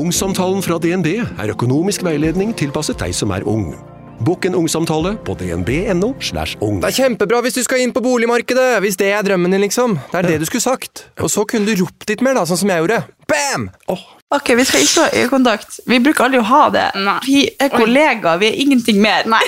[0.00, 3.74] Ungsamtalen fra DNB er økonomisk veiledning tilpasset deg som er ung.
[4.24, 6.14] Bokk en ungsamtale på dnb.no.
[6.24, 6.78] slash ung.
[6.80, 9.98] Det er kjempebra hvis du skal inn på boligmarkedet, hvis det er drømmen din, liksom.
[10.12, 11.04] Det er det du skulle sagt.
[11.20, 13.02] Og så kunne du ropt litt mer, da, sånn som jeg gjorde.
[13.28, 13.68] Bam!
[13.92, 15.80] Ok, Vi skal ikke ha øyekontakt.
[15.90, 16.88] Vi bruker aldri å ha det.
[17.28, 19.28] Vi er kollegaer, vi er ingenting mer.
[19.28, 19.44] Nei.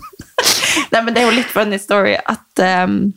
[0.92, 3.12] Nei, men Det er jo litt funny story at um,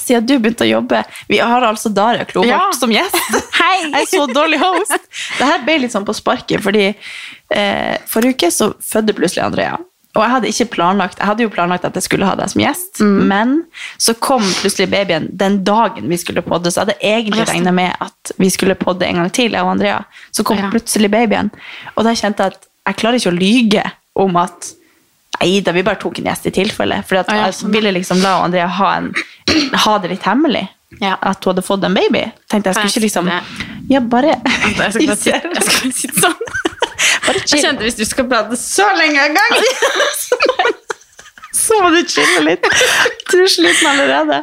[0.00, 2.60] siden du begynte å jobbe Vi har altså Daria Kloholt Ja.
[2.76, 3.16] som gjest.
[3.60, 3.90] Hei!
[3.90, 4.94] Jeg er så dårlig host.
[5.38, 6.90] Det her ble litt sånn på sparket, fordi
[7.50, 9.76] eh, forrige uke så fødte plutselig Andrea.
[10.14, 12.60] Og jeg hadde ikke planlagt Jeg hadde jo planlagt at jeg skulle ha deg som
[12.62, 13.56] gjest, men
[13.98, 17.96] så kom plutselig babyen den dagen vi skulle podde, så jeg hadde egentlig regna med
[18.04, 20.04] at vi skulle podde en gang til, jeg og Andrea.
[20.30, 20.70] Så kom Ja.
[20.70, 21.50] plutselig babyen,
[21.96, 24.70] og da kjente jeg at jeg klarer ikke å lyge om at
[25.40, 27.00] Nei da, vi bare tok en gjest i tilfelle.
[27.08, 27.78] For Ah, jeg sånn, ja.
[27.78, 29.10] ville liksom la Andrea ha, en,
[29.84, 30.68] ha det litt hemmelig.
[31.02, 31.16] Ja.
[31.20, 32.22] At hun hadde fått en baby.
[32.50, 33.30] Tenkte jeg skulle ikke liksom
[33.90, 36.36] Ja, bare Jeg skal bare sitte, sitte sånn.
[37.26, 39.54] Bare Jeg kjente hvis du skal prate så lenge en gang
[41.54, 42.64] Så må du chille litt.
[43.30, 44.40] Du er sliten allerede.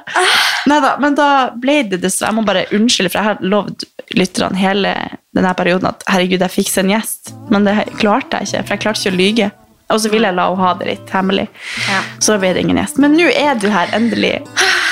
[0.72, 1.28] Neida, men da
[1.62, 3.86] ble det dessverre Jeg må bare unnskylde, for jeg har lovd
[4.18, 4.94] lytterne hele
[5.36, 7.32] denne perioden at herregud, jeg fikser en gjest.
[7.54, 9.50] Men det klarte jeg ikke, for jeg klarte ikke å lyge.
[9.92, 11.48] Og så ville jeg la henne ha det litt hemmelig.
[11.90, 12.02] Ja.
[12.20, 13.00] Så da ble det ingen gjest.
[13.04, 14.38] Men nå er du her, endelig.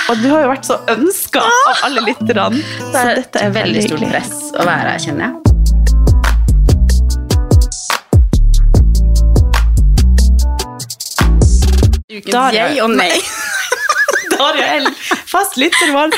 [0.09, 2.63] Og du har jo vært så ønska av alle lytterne.
[2.89, 4.15] Så dette er veldig stort hyggelig.
[4.17, 5.45] press å være her, kjenner jeg.
[12.09, 13.11] Ukens jeg og nei.
[14.33, 14.87] Daria er
[15.29, 15.91] fast lytter.
[15.93, 16.15] Var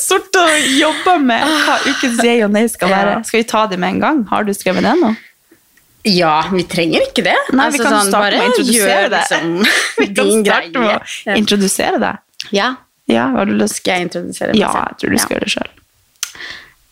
[0.00, 0.46] sort å
[0.78, 3.18] jobbe med hva ukens jeg og nei skal være.
[3.28, 4.24] Skal vi ta det med en gang?
[4.32, 5.12] Har du skrevet det nå?
[6.02, 7.36] Ja, vi trenger ikke det.
[7.54, 9.20] Nei, vi kan starte med å introdusere det.
[9.20, 9.52] Liksom,
[10.00, 12.24] Vi kan starte med å introdusere deg.
[12.50, 12.72] Ja.
[13.10, 13.28] Ja?
[13.70, 15.72] Skal jeg introdusere meg Ja, jeg tror du skal gjøre det sjøl.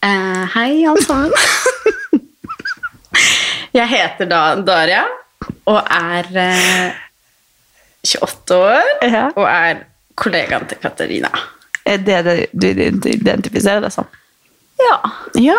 [0.00, 1.34] Uh, hei, alle sammen.
[3.78, 5.04] jeg heter da Daria
[5.68, 7.00] og er uh,
[8.06, 9.26] 28 år Ja.
[9.34, 9.84] og er
[10.20, 11.30] kollegaen til Katarina.
[11.88, 14.06] Er det det du identifiserer deg som?
[14.80, 14.96] Ja.
[15.40, 15.58] Ja.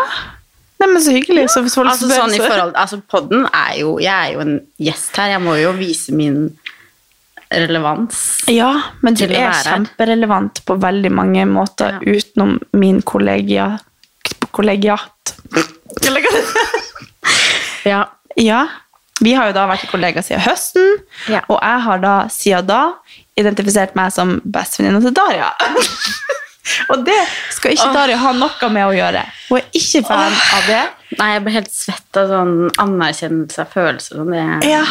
[0.82, 1.46] Nei, men så hyggelig.
[1.54, 4.40] Så hvis folk Altså, spør, sånn i forhold, altså podden er jo Jeg er jo
[4.44, 5.36] en gjest her.
[5.36, 6.40] Jeg må jo vise min
[7.52, 8.22] relevans.
[8.50, 8.70] Ja,
[9.04, 12.16] men du er kjemperelevant på veldig mange måter Ja.
[12.18, 13.78] utenom min kollegia,
[14.56, 15.36] kollegiat.
[17.86, 18.06] Ja.
[18.40, 18.62] Ja,
[19.20, 20.86] vi har jo da vært kollegaer siden høsten,
[21.28, 21.42] Ja.
[21.50, 22.94] og jeg har da siden da
[23.38, 25.50] identifisert meg som bestevenninna til Daria.
[26.94, 27.20] Og det
[27.56, 29.24] skal ikke Dari ha noe med å gjøre.
[29.50, 30.82] Hun er ikke fan av det.
[31.20, 34.20] Nei, jeg blir helt svett av sånn anerkjennelse av følelser.
[34.22, 34.44] Sånn det.
[34.70, 34.84] Ja,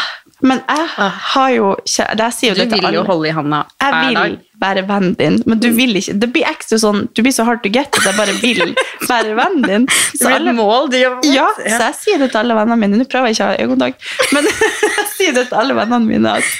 [0.45, 0.85] men jeg
[1.31, 3.07] har jo det sier jo Du det til vil jo alle.
[3.07, 4.35] holde i handa Jeg vil dag.
[4.61, 6.15] være vennen din, men du vil ikke.
[6.21, 8.75] Det blir ekstra sånn, du blir så hard to get at jeg bare vil
[9.11, 9.87] være vennen din.
[10.17, 11.25] Så, alle, et mål du har mot.
[11.29, 13.01] Ja, så jeg sier det til alle vennene mine.
[13.01, 14.51] Nå prøver jeg ikke å ha øyekontakt, men
[14.99, 16.53] jeg sier det til alle vennene mine at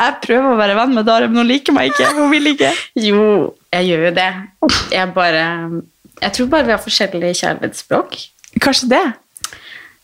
[0.00, 2.06] jeg prøver å være venn med Dari, men hun liker meg ikke.
[2.16, 2.70] Hun vil ikke.
[3.04, 3.24] Jo,
[3.72, 4.28] jeg gjør jo det.
[4.92, 5.42] Jeg bare
[6.20, 8.16] Jeg tror bare vi har forskjellige kjærlighetsspråk.
[8.60, 9.02] Kanskje det.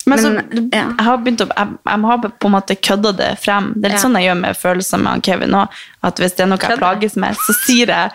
[0.07, 0.85] Men, så, Men, ja.
[0.97, 3.73] jeg har begynt å, jeg, jeg har på en måte kødda det frem.
[3.75, 4.05] Det er litt Ja.
[4.07, 5.69] sånn jeg gjør med følelser med Kevin òg.
[6.07, 8.11] At hvis det er noe jeg plages med, så sier jeg,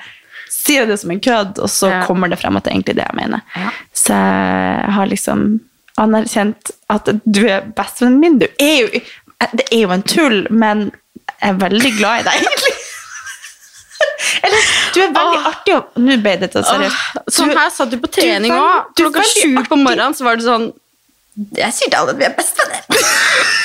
[0.50, 2.06] sier jeg det som en kødd, og så Ja.
[2.08, 3.42] kommer det frem at det er egentlig det jeg mener.
[3.94, 5.44] Så jeg har liksom
[6.00, 8.40] anerkjent at du er bestevennen min.
[8.40, 8.88] Du er jo,
[9.60, 10.92] det er jo en tull, men
[11.42, 12.48] jeg er veldig glad i deg.
[14.44, 17.20] Eller, du er veldig artig og Nå ble dette seriøst.
[17.36, 18.88] Sånn her satt du på trening òg.
[18.98, 20.66] du Klokka sju på morgenen så var det sånn
[21.58, 23.06] Jeg sier til alle at vi er bestevenner.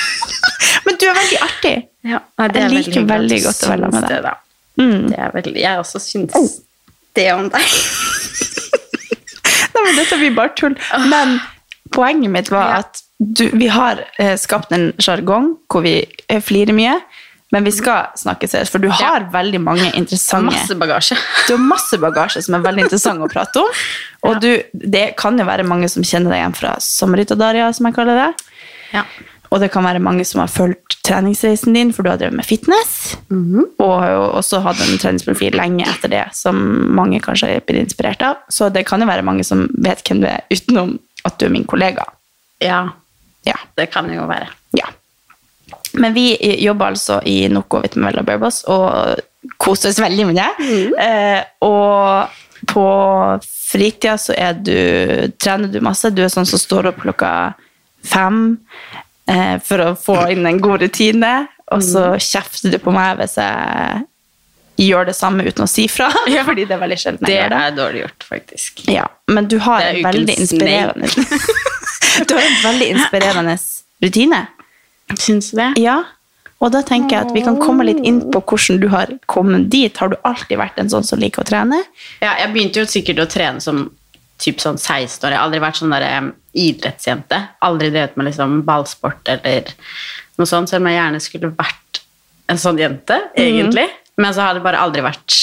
[0.85, 1.73] Men du er veldig artig.
[2.07, 4.27] Ja, nei, det Jeg er liker veldig, veldig godt å være med deg.
[4.27, 4.35] det.
[4.77, 5.07] Mm.
[5.11, 6.53] Det veldig, jeg også syns
[7.17, 7.65] det om deg.
[9.73, 10.75] Nei, men dette blir bare tull.
[11.11, 11.39] Men
[11.93, 12.77] poenget mitt var Ja.
[12.85, 15.95] at du, vi har eh, skapt en sjargong hvor vi
[16.29, 16.99] eh, flirer mye,
[17.55, 21.15] men vi skal snakke seriøst, for du har veldig mange interessante Masse bagasje.
[21.47, 23.69] Du har masse bagasje som er veldig interessant å prate om.
[24.27, 27.87] Og du, det kan jo være mange som kjenner deg igjen fra Sommerhytta Daria, som
[27.87, 28.29] jeg kaller det.
[28.91, 29.05] Ja.
[29.47, 32.43] Og det kan være mange som har fulgt treningsreisen din, for du har drevet med
[32.43, 33.15] fitness.
[33.31, 36.59] Og har jo også hatt en treningsprofil lenge etter det, som
[36.99, 38.41] mange kanskje har blitt inspirert av.
[38.51, 41.55] Så det kan jo være mange som vet hvem du er, utenom at du er
[41.55, 42.03] min kollega.
[42.59, 42.89] Ja,
[43.47, 43.55] Ja.
[43.79, 44.49] det kan jo være.
[44.75, 44.91] ja.
[45.97, 46.27] Men vi
[46.63, 49.21] jobber altså i Noco Vitamella Bearboss og
[49.61, 50.49] koser oss veldig med det.
[51.01, 52.87] Eh, og på
[53.71, 54.77] fritida så er du,
[55.39, 56.11] trener du masse.
[56.13, 57.31] Du er sånn som står opp klokka
[58.07, 58.57] fem
[59.29, 61.33] eh, for å få inn en god rutine.
[61.75, 64.05] Og så kjefter du på meg hvis jeg
[64.77, 66.09] gjør det samme uten å si fra.
[66.31, 66.43] Ja.
[66.47, 67.57] Fordi det er veldig sjelden Det jeg gjør det.
[67.57, 68.83] Det er dårlig gjort, faktisk.
[68.91, 71.09] Ja, men du har en veldig inspirerende
[72.27, 73.57] Du har en veldig inspirerende
[74.03, 74.45] rutine.
[75.15, 75.71] Syns du det?
[75.79, 76.01] Ja,
[76.57, 79.67] og da tenker jeg at vi kan komme litt inn på hvordan du har kommet
[79.69, 79.93] dit.
[80.01, 81.83] Har du alltid vært en sånn som liker å trene?
[82.23, 83.85] Ja, jeg begynte jo sikkert å trene som
[84.41, 85.33] typ sånn 16 år.
[85.33, 87.41] Jeg har aldri vært sånn der, idrettsjente.
[87.65, 89.69] Aldri drevet med liksom ballsport eller
[90.37, 92.01] noe sånt, selv om jeg gjerne skulle vært
[92.49, 93.85] en sånn jente, egentlig.
[94.17, 95.37] Men så har det bare aldri vært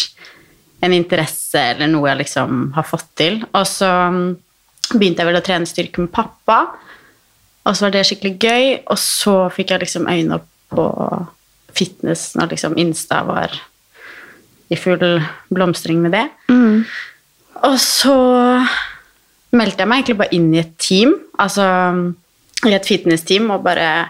[0.85, 3.39] en interesse eller noe jeg liksom har fått til.
[3.53, 4.25] Og så mm,
[4.97, 6.65] begynte jeg vel å trene styrke med pappa,
[7.65, 8.67] og så var det skikkelig gøy.
[8.93, 10.89] Og så fikk jeg liksom øynene opp på
[11.75, 13.55] fitness når liksom Insta var
[14.73, 15.01] i full
[15.53, 16.27] blomstring med det.
[17.65, 18.15] Og så
[19.55, 21.65] meldte jeg meg egentlig bare inn i et team, altså
[22.65, 24.09] i et fitness-team, og bare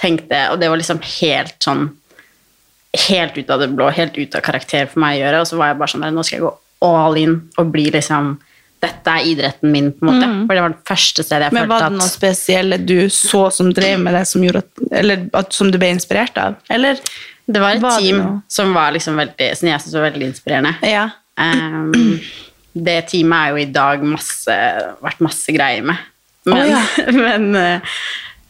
[0.00, 1.90] tenkte Og det var liksom helt sånn
[3.08, 5.40] Helt ut av det blå, helt ut av karakter for meg å gjøre.
[5.42, 8.32] Og så var jeg bare sånn Nå skal jeg gå all in og bli liksom
[8.80, 10.28] Dette er idretten min, på en måte.
[10.48, 13.42] For det var det første stedet jeg Men var det noe at spesielle du så
[13.52, 14.70] som drev med det, som, at,
[15.02, 16.56] eller at, som du ble inspirert av?
[16.72, 17.00] Eller
[17.44, 20.72] Det var et Var team som var liksom veldig Som jeg syntes var veldig inspirerende.
[20.86, 21.10] Ja.
[21.40, 21.92] Um,
[22.72, 24.56] det teamet er jo i dag masse,
[25.04, 26.08] vært masse greier med.
[26.48, 26.82] Men, oh, ja.
[27.24, 27.96] men eh,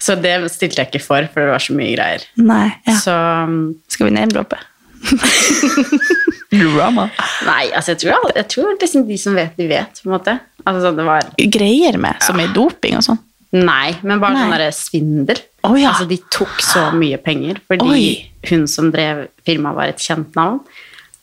[0.00, 2.26] Så det stilte jeg ikke for, for det var så mye greier.
[2.38, 2.68] Nei.
[2.86, 2.98] Ja.
[3.02, 3.16] Så
[3.50, 4.60] um, Skal vi name-droppe?
[6.50, 7.08] Drama.
[7.46, 10.36] Nei, altså jeg tror, jeg tror liksom de som vet, de vet, på en måte.
[10.64, 13.20] Altså sånn det var Greier med, som i doping og sånn.
[13.56, 14.44] Nei, men bare Nei.
[14.44, 15.40] sånn derre svindel.
[15.66, 15.90] Oh, ja.
[15.90, 18.04] Altså de tok så mye penger fordi Oi.
[18.50, 20.62] hun som drev firmaet, var et kjent navn.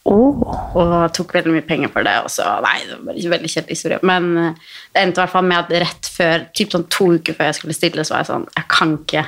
[0.07, 2.15] Og tok veldig mye penger for det.
[2.23, 3.99] Og så, nei, det var en veldig kjedelig historie.
[4.07, 7.35] Men eh, det endte i hvert fall med at rett før, typ sånn to uker
[7.35, 9.25] før jeg skulle stille, så var jeg sånn Jeg kan ikke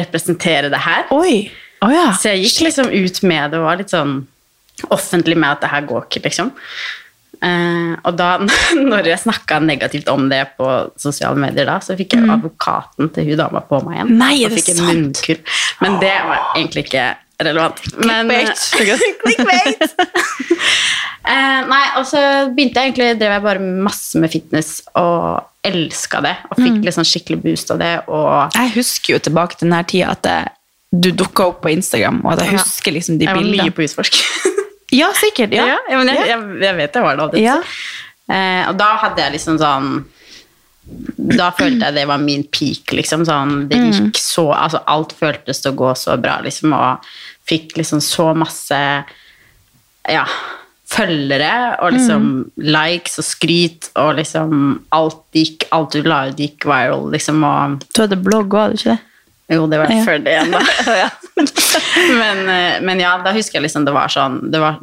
[0.00, 1.10] representere det her.
[1.12, 1.34] Oi.
[1.80, 2.08] Å ja.
[2.18, 4.22] Så jeg gikk liksom ut med det og var litt sånn
[4.92, 6.52] offentlig med at det her går ikke, liksom.
[7.40, 8.34] Uh, og da,
[8.92, 10.68] når jeg snakka negativt om det på
[11.00, 14.12] sosiale medier, da, så fikk jeg advokaten til hun dama på meg igjen.
[14.12, 14.20] Mm.
[14.20, 15.58] Nei, og fikk en munnkurv.
[15.80, 17.08] Men det var egentlig ikke
[17.40, 17.80] relevant.
[18.04, 18.34] Men,
[19.24, 19.86] Clickbait.
[21.20, 26.22] Eh, nei, og så begynte jeg egentlig, drev jeg bare masse med fitness og elska
[26.24, 26.32] det.
[26.48, 27.90] Og fikk liksom skikkelig boost av det.
[28.08, 30.38] Og Jeg husker jo tilbake til denne tida at det,
[30.92, 33.82] du dukka opp på Instagram, og at jeg husker liksom de jeg var mye på
[33.86, 34.16] Husforsk.
[34.90, 35.52] Ja, sikkert.
[35.54, 35.76] Ja.
[35.88, 37.44] Ja, men jeg, jeg, jeg vet jeg var det alltid.
[37.44, 37.60] Ja.
[38.26, 39.90] Eh, og da hadde jeg liksom sånn
[41.38, 43.22] Da følte jeg det var min peak, liksom.
[43.28, 43.92] Sånn, det Mm.
[43.92, 47.06] gikk så Altså, alt føltes til å gå så bra, liksom, og
[47.46, 48.80] fikk liksom så masse
[50.10, 50.24] Ja,
[50.90, 52.50] følgere, og liksom Mm.
[52.58, 57.78] likes og skryt, og liksom alt gikk Alt du la ut, gikk viral, liksom, og
[57.94, 59.00] Du hadde blogg òg, hadde du ikke det?
[59.50, 60.04] Jo, det var Ja.
[60.06, 61.10] før det igjen, da.
[62.20, 64.80] men, eh, men ja, da husker jeg liksom det var sånn det var,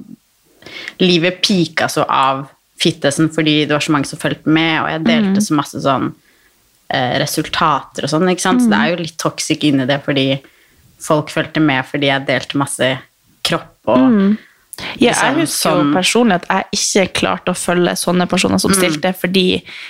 [0.99, 2.47] Livet pika så av
[2.81, 6.09] fittesen fordi det var så mange som fulgte med, og jeg delte så masse sånn
[6.93, 8.61] eh, resultater og sånn, ikke sant?
[8.65, 10.27] Så det er jo litt toxic inni det fordi
[11.01, 12.91] folk fulgte med fordi jeg delte masse
[13.47, 14.03] kropp og
[15.01, 18.59] Ja, liksom, jeg husker jo sånn- personlig at jeg ikke klarte å følge sånne personer
[18.61, 19.45] som stilte, fordi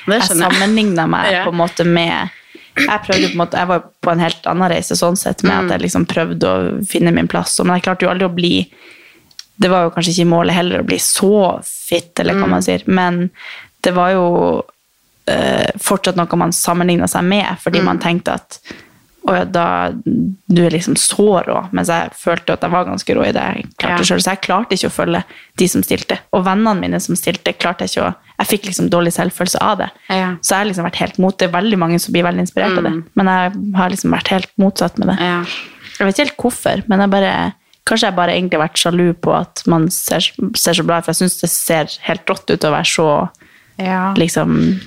[0.07, 2.29] jeg sammenligna meg på en måte med
[2.77, 5.65] jeg prøvde på en måte, jeg var på en helt annen reise sånn sett, med
[5.65, 7.57] at jeg liksom prøvde å finne min plass.
[7.63, 8.53] Men jeg klarte jo aldri å bli
[9.57, 12.83] Det var jo kanskje ikke målet heller å bli så fit, eller hva man sier,
[12.85, 13.29] men
[13.81, 14.25] det var jo
[15.25, 18.59] eh, fortsatt noe man sammenligna seg med, fordi man tenkte at
[19.27, 19.63] ja, da,
[20.05, 23.47] du er liksom så rå, mens jeg følte at jeg var ganske rå i det
[23.47, 24.05] jeg klarte Ja.
[24.11, 24.21] selv.
[24.23, 25.23] Så jeg klarte ikke å følge
[25.57, 26.19] de som stilte.
[26.31, 29.77] Og vennene mine som stilte, klarte jeg ikke å Jeg fikk liksom dårlig selvfølelse av
[29.81, 29.87] det.
[30.13, 30.35] Ja.
[30.41, 31.47] Så jeg har liksom vært helt mot det.
[31.51, 34.97] veldig mange som blir veldig inspirert av det, men jeg har liksom vært helt motsatt
[35.01, 35.17] med det.
[35.21, 35.39] ja.
[35.97, 37.53] Jeg vet ikke helt hvorfor, men jeg bare
[37.87, 40.19] Kanskje jeg bare egentlig har vært sjalu på at man ser,
[40.59, 43.29] ser så bra ut, for jeg syns det ser helt rått ut å være så
[43.79, 44.13] Ja.
[44.17, 44.81] liksom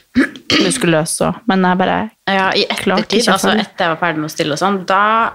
[0.64, 4.34] muskuløs og Men jeg bare Ja, i ettertid, altså etter jeg var ferdig med å
[4.34, 5.30] stille og sånn, da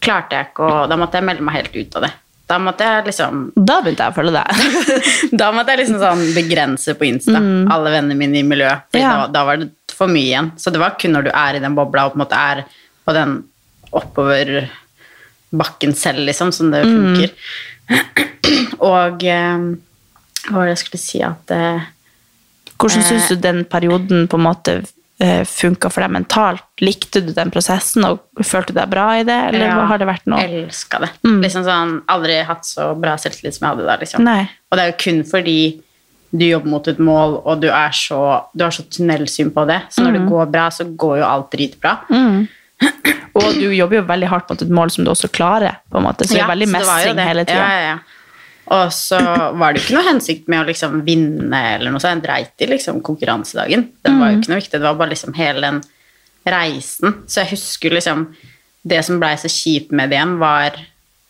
[0.00, 2.12] klarte jeg ikke å Da måtte jeg melde meg helt ut av det.
[2.50, 4.50] Da måtte jeg liksom Da begynte jeg å følge deg.
[5.40, 8.88] Da måtte jeg liksom sånn begrense på Insta alle vennene mine i miljøet.
[8.92, 9.00] Mm.
[9.00, 9.14] Ja.
[9.22, 10.52] da, da var det for mye igjen.
[10.58, 12.64] Så det var kun når du er i den bobla og på en måte er
[13.02, 13.38] på den
[13.92, 14.70] oppover
[15.52, 17.28] bakken selv, liksom, som det Mm.
[18.92, 19.64] og eh,
[20.48, 21.90] hva var det jeg skulle si at eh,
[22.80, 24.72] Hvordan syns du den perioden på en måte
[25.48, 26.64] funka for deg mentalt?
[26.82, 30.08] Likte du den prosessen, og følte du deg bra i det, eller Ja, har det
[30.08, 31.10] vært noe Elska det.
[31.24, 33.96] Liksom sånn, Aldri hatt så bra selvtillit som jeg hadde da.
[34.00, 34.26] liksom.
[34.26, 35.58] Og det er jo kun fordi
[36.32, 38.18] du jobber mot et mål, og du, er så,
[38.56, 39.82] du har så tunnelsyn på det.
[39.92, 41.98] Så når det går bra, så går jo alt dritbra.
[43.32, 46.04] Og du jobber jo veldig hardt mot et mål som du også klarer, på en
[46.04, 47.60] måte, så det er veldig mestring hele tida.
[47.62, 48.21] Ja, ja, ja.
[48.72, 52.22] Og så var det jo ikke noe hensikt med å liksom vinne eller noe sånt.
[52.22, 53.84] Jeg dreit i liksom konkurransedagen.
[54.00, 54.78] Det var jo ikke noe viktig.
[54.78, 55.82] Det var bare liksom hele den
[56.48, 57.18] reisen.
[57.26, 58.30] Så jeg husker liksom
[58.82, 60.74] Det som blei så kjipt med det igjen, var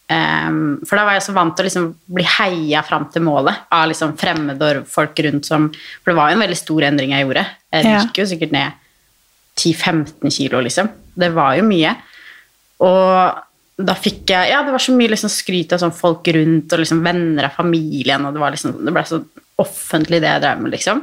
[0.09, 3.67] um, For da var jeg så vant til å liksom bli heia fram til målet
[3.69, 7.13] av liksom fremmede og folk rundt som For det var jo en veldig stor endring
[7.13, 7.45] jeg gjorde.
[7.75, 8.81] Jeg gikk jo sikkert ned
[9.61, 10.89] 10-15 kilo, liksom.
[11.13, 11.93] Det var jo mye.
[12.89, 13.43] Og
[13.87, 16.83] da fikk jeg Ja, det var så mye liksom skryt av sånn folk rundt, og
[16.83, 19.23] liksom venner av familien, og det var liksom Det ble så
[19.63, 21.03] offentlig, det jeg drev med, liksom.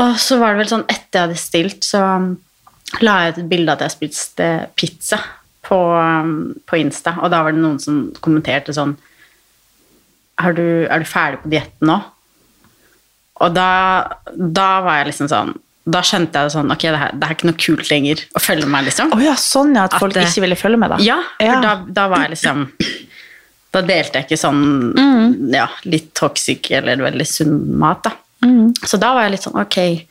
[0.00, 2.32] Og så var det vel sånn etter jeg hadde stilt, så um,
[3.00, 4.48] la jeg ut et bilde av at jeg spiste
[4.78, 5.20] pizza
[5.66, 6.34] på, um,
[6.68, 8.96] på Insta, og da var det noen som kommenterte sånn
[10.40, 11.98] er du, er du ferdig på dietten nå?
[13.40, 13.70] Og da,
[14.36, 15.54] da var jeg liksom sånn
[15.88, 18.66] Da skjønte jeg sånn Ok, det her, det er ikke noe kult lenger å følge
[18.68, 19.12] med, liksom.
[19.16, 20.98] Oh, ja, sånn ja, at At folk det- ikke ville følge med, da.
[21.00, 21.60] Ja, for Ja.
[21.60, 22.66] Da, da var jeg liksom
[23.72, 25.54] Da delte jeg ikke sånn Mm.
[25.54, 28.12] ja, litt toxic eller veldig sunn mat, da.
[28.44, 28.74] Mm.
[28.84, 30.06] Så da var jeg litt sånn ok,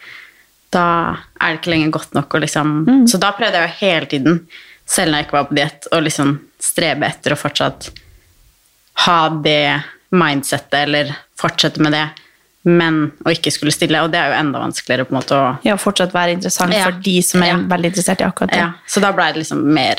[0.71, 3.03] da er det ikke lenger godt nok å liksom Mm.
[3.07, 4.47] Så da prøvde jeg jo hele tiden,
[4.87, 7.89] selv når jeg ikke var på diett, å liksom strebe etter å fortsatt
[9.05, 12.09] ha det mindsettet, eller fortsette med det,
[12.77, 13.99] men å ikke skulle stille.
[14.05, 16.85] Og det er jo enda vanskeligere på en måte å Ja, fortsatt være interessant Ja.
[16.85, 17.57] for de som er Ja.
[17.57, 18.57] veldig interessert i akkurat det.
[18.61, 19.95] ja, så da ble det liksom mer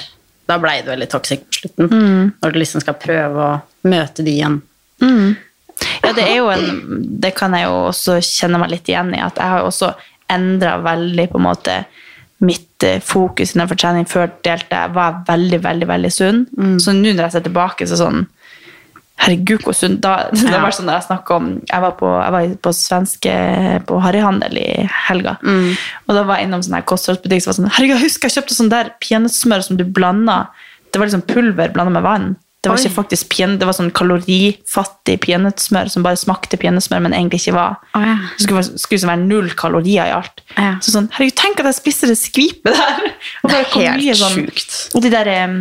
[0.49, 1.89] Da ble det veldig toxic på slutten.
[1.91, 2.33] Mm.
[2.43, 4.63] Når du liksom skal prøve å møte de igjen.
[6.03, 9.21] Ja, det er jo en Det kan jeg jo også kjenne meg litt igjen i.
[9.21, 9.95] At jeg har jo også
[10.31, 11.85] endra veldig på en måte
[12.41, 14.07] mitt eh, fokus innenfor trening.
[14.09, 16.47] Før delte jeg var veldig, veldig veldig sunn.
[16.81, 18.27] Så nå når jeg ser tilbake, så sånn
[19.21, 20.01] Herregud, hvor sunt.
[20.01, 23.35] da, Det var sånn da jeg snakket om Jeg var på, jeg var på svenske
[23.89, 24.69] på harryhandel i
[25.09, 25.37] helga.
[26.09, 28.73] Og da var jeg innom sånn kostholdsbutikk som var sånn Herregud, husker jeg kjøpte sånn
[28.73, 30.47] der peanøttsmør som du blanda
[30.91, 32.31] Det var liksom pulver blanda med vann.
[32.61, 32.83] Det var Oi.
[32.85, 37.55] ikke faktisk pen, det var sånn kalorifattig peanøttsmør som bare smakte peanøttsmør, men egentlig ikke
[37.57, 37.79] var.
[37.97, 38.17] Oh, ja.
[38.37, 40.43] Det skulle, skulle være null kalorier i alt.
[40.59, 40.75] Ja.
[40.85, 43.07] Så sånn, herregud, tenk at jeg spiste det skvipet der!
[43.45, 44.77] Og Det er helt sånn- sjukt.
[44.93, 45.55] Og de der eh,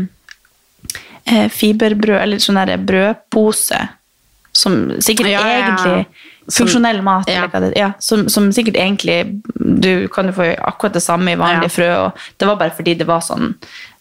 [1.53, 3.79] fiberbrød, eller sånn der brødpose,
[4.53, 5.67] som sikkert Ja, ja, ja.
[5.69, 6.05] egentlig
[6.49, 7.43] Som- Funksjonell mat, ja.
[7.61, 11.69] det ja, som, som sikkert egentlig Du kan jo få akkurat det samme i vanlige
[11.69, 11.75] Ja.
[11.75, 13.53] frø, og det var bare fordi det var sånn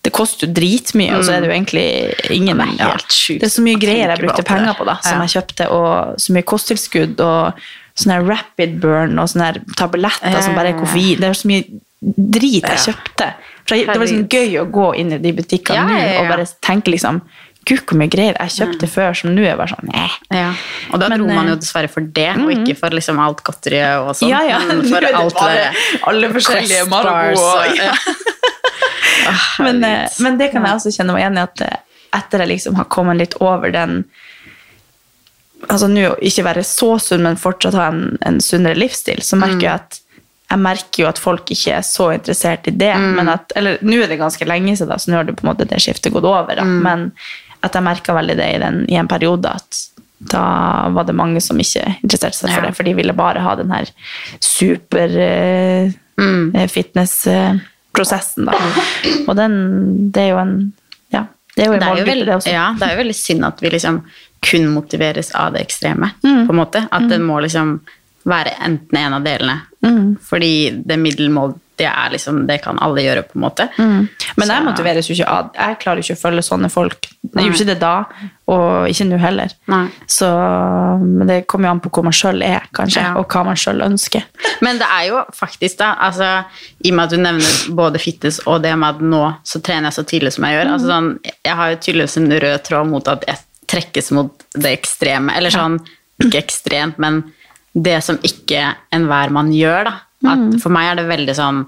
[0.02, 2.94] Det koster jo dritmye, og så er det jo egentlig ingen helt ja.
[3.36, 5.26] Det er så mye greier jeg brukte penger på, da, som Ja.
[5.26, 7.52] jeg kjøpte, og så mye kosttilskudd, og
[7.98, 11.18] sånn her rapid burn, og sånne her tabletter som bare er koffein.
[11.20, 11.64] Det er så mye
[12.00, 13.32] drit jeg kjøpte.
[13.66, 16.24] For det var liksom gøy å gå inn i de butikkene Ja, ja, ja, nå
[16.24, 17.20] og bare tenke liksom
[17.68, 20.14] Gud, hvor mye greier jeg kjøpte før, som nå er bare sånn eh.
[20.32, 20.52] Ja.
[20.94, 24.00] Og da dro man jo eh, dessverre for det, og ikke for liksom alt godteriet
[24.00, 24.30] og sånn.
[24.32, 24.62] Ja, ja.
[24.64, 25.66] men for det alt det
[26.08, 27.84] alle forskjellige Marabou og-.
[29.60, 31.80] Men, eh, men det kan jeg også kjenne meg igjen i at eh,
[32.16, 34.04] etter jeg liksom har kommet litt over den
[35.68, 39.64] Altså nå ikke være så sunn, men fortsatt ha en, en sunnere livsstil, så merker
[39.66, 39.98] jeg at
[40.48, 42.94] jeg merker jo at folk ikke er så interessert i det.
[42.96, 45.44] Men at, eller nå er det ganske lenge siden, da, så nå har det på
[45.44, 46.56] en måte det skiftet gått over.
[46.56, 46.64] Da.
[46.64, 47.10] Men
[47.66, 49.82] at jeg merka veldig det i, den, i en periode at
[50.18, 52.66] da var det mange som ikke interesserte seg for Ja.
[52.66, 53.90] det, for de ville bare ha den her
[54.42, 56.56] super uh, mm.
[56.72, 58.56] fitness-prosessen, da.
[59.28, 59.54] Og den,
[60.10, 60.56] det er jo en
[61.14, 62.50] Ja, det er jo en målgruppe, det også.
[62.56, 64.02] ja, det er jo veldig synd at vi liksom
[64.48, 66.12] kun motiveres av det ekstreme.
[66.22, 66.46] Mm.
[66.46, 66.84] på en måte.
[66.90, 67.80] At det må liksom
[68.28, 69.56] være enten en av delene.
[69.84, 70.16] Mm.
[70.28, 70.52] Fordi
[70.86, 73.68] det middelmådige det er liksom, det kan alle gjøre, på en måte.
[73.78, 77.06] Men jeg motiveres jo ikke av Jeg klarer jo ikke å følge sånne folk.
[77.22, 77.92] Jeg gjorde ikke det da,
[78.50, 79.54] og ikke nå heller.
[79.70, 79.84] Nei.
[80.10, 80.26] Så
[81.04, 83.12] men det kommer jo an på hvor man sjøl er, kanskje, Ja.
[83.20, 84.26] og hva man sjøl ønsker.
[84.64, 86.32] Men det er jo faktisk da, altså,
[86.82, 89.92] i og med at du nevner både fitness og det med at nå så trener
[89.92, 91.10] jeg så tidlig som jeg gjør, altså sånn,
[91.46, 95.54] jeg har jo tydeligvis en rød tråd mot at jeg trekkes mot det ekstreme, eller
[95.54, 95.78] sånn,
[96.24, 97.22] ikke ekstremt, men
[97.84, 99.94] det som ikke enhver mann gjør da.
[100.28, 101.64] At for meg er det veldig sånn,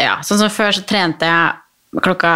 [0.00, 2.32] ja, sånn som før så trente jeg klokka,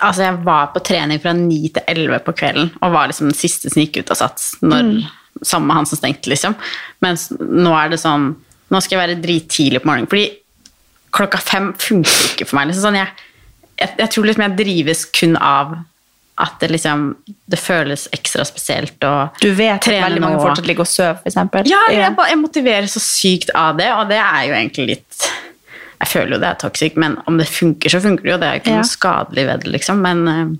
[0.00, 3.38] altså jeg var på trening fra ni til 11 på kvelden, og var liksom den
[3.38, 4.92] siste som gikk ut av sats, når,
[5.42, 6.56] sammen med han som stengte liksom.
[7.04, 8.30] Mens nå er det sånn,
[8.68, 10.30] nå skal jeg være drittidlig på morgenen, fordi
[11.14, 12.70] klokka fem funker ikke for meg.
[12.70, 12.88] Liksom.
[12.88, 13.28] Sånn, jeg,
[13.80, 15.78] jeg, jeg tror liksom jeg drives kun av
[16.38, 17.04] at det liksom,
[17.50, 20.44] det føles ekstra spesielt å Du vet at trene veldig mange nå.
[20.44, 21.36] fortsatt ligger og sover, f.eks.
[21.70, 25.28] Ja, jeg, jeg motiverer så sykt av det, og det er jo egentlig litt
[25.98, 28.38] Jeg føler jo det er toxic, men om det funker, så funker det jo.
[28.38, 28.82] Det er jo ikke Ja.
[28.84, 30.02] noe skadelig ved det, liksom.
[30.04, 30.52] Men eh,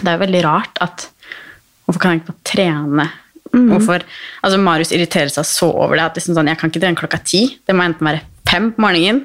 [0.00, 1.08] det er jo veldig rart at
[1.84, 3.08] Hvorfor kan jeg ikke bare trene?
[3.50, 3.66] Mm.
[3.72, 4.04] Hvorfor,
[4.46, 7.18] altså Marius irriterer seg så over det at liksom sånn, jeg kan ikke trene klokka
[7.26, 7.40] ti.
[7.66, 9.24] Det må enten være fem på morgenen,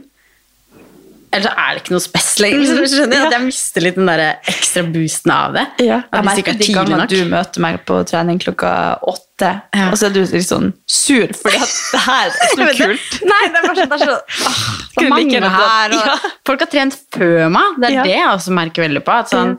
[1.33, 2.57] eller så er det ikke noe spes lenger.
[2.59, 2.63] Mm.
[2.65, 3.25] Liksom, skjønner du?
[3.27, 5.63] At jeg mister litt den der ekstra boosten av det.
[5.83, 8.71] Ja, jeg merker er de gangene du møter meg på trening klokka
[9.03, 9.89] åtte, Ja.
[9.91, 13.19] og så er du litt sånn sur, fordi at det her er så kult.
[13.33, 14.15] Nei, det er bare sånn, så
[14.47, 14.63] åh,
[14.95, 15.97] så mange her.
[15.99, 16.17] Og Ja.
[16.47, 17.79] Folk har trent før meg.
[17.81, 18.03] Det er Ja.
[18.07, 19.19] det jeg også merker veldig på.
[19.25, 19.57] At sånn,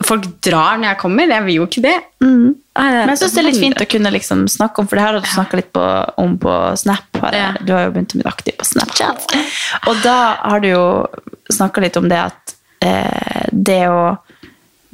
[0.00, 1.28] Folk drar når jeg kommer.
[1.28, 1.96] Jeg vil jo ikke det.
[2.24, 5.04] Nei, Men jeg syns det er litt fint å kunne liksom snakke om, for det
[5.04, 5.84] her har du snakka litt på,
[6.22, 7.08] om på Snap.
[7.20, 7.58] Her.
[7.66, 9.34] Du har jo begynt å bli aktiv på Snapchat.
[9.90, 10.84] Og da har du jo
[11.50, 12.54] snakka litt om det at
[12.86, 14.14] eh, det å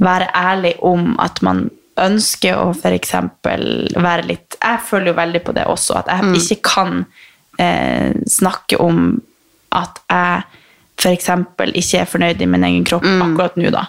[0.02, 1.66] være ærlig om at man
[2.00, 3.14] ønsker å f.eks.
[3.44, 6.98] være litt Jeg føler jo veldig på det også, at jeg ikke kan
[7.62, 9.14] eh, snakke om
[9.76, 10.42] at jeg
[10.96, 11.30] f.eks.
[11.76, 13.86] ikke er fornøyd i min egen kropp akkurat nå, da.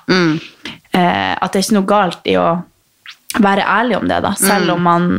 [0.92, 2.48] Eh, at det er ikke noe galt i å
[3.44, 5.10] være ærlig om det, da, selv om man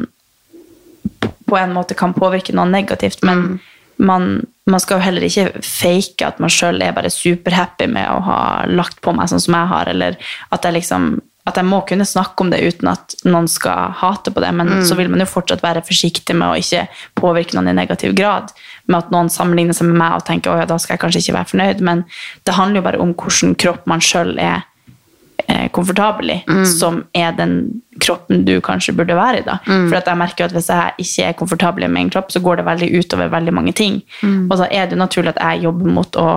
[1.48, 3.58] på en måte kan påvirke noe negativt, men
[3.98, 4.28] man,
[4.68, 8.40] man skal jo heller ikke fake at man sjøl er bare superhappy med å ha
[8.70, 10.18] lagt på meg sånn som jeg har, eller
[10.54, 11.16] at jeg liksom
[11.48, 14.82] at jeg må kunne snakke om det uten at noen skal hate på det, men
[14.84, 16.82] så vil man jo fortsatt være forsiktig med å ikke
[17.16, 18.52] påvirke noen i negativ grad,
[18.84, 21.22] med at noen sammenligner seg med meg og tenker at ja, da skal jeg kanskje
[21.24, 22.04] ikke være fornøyd, men
[22.44, 24.67] det handler jo bare om hvordan kropp man sjøl er
[25.72, 26.38] komfortabel i,
[26.78, 29.42] som er den kroppen du kanskje burde være i.
[29.46, 29.58] da.
[29.88, 32.56] For at jeg merker at hvis jeg ikke er komfortabel i min kropp, så går
[32.56, 34.02] det veldig utover veldig mange ting.
[34.50, 36.28] Og da er det jo naturlig at jeg jobber mot å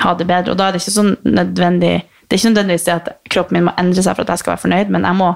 [0.00, 0.52] ha det bedre.
[0.52, 3.66] Og da er det ikke sånn nødvendig det er ikke nødvendigvis det at kroppen min
[3.68, 5.26] må endre seg for at jeg skal være fornøyd, men jeg må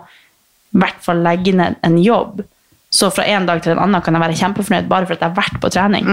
[0.73, 2.41] i hvert fall legge ned en jobb.
[2.91, 5.29] Så fra en dag til en annen kan jeg være kjempefornøyd bare for at jeg
[5.29, 6.07] har vært på trening.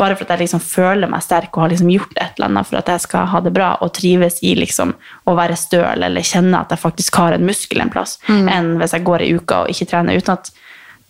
[0.00, 2.68] Bare for at jeg liksom føler meg sterk og har liksom gjort et eller annet
[2.70, 4.94] for at jeg skal ha det bra og trives i liksom
[5.28, 8.94] å være støl eller kjenne at jeg faktisk har en muskel en plass, enn hvis
[8.96, 10.48] jeg går i uka og ikke trener uten at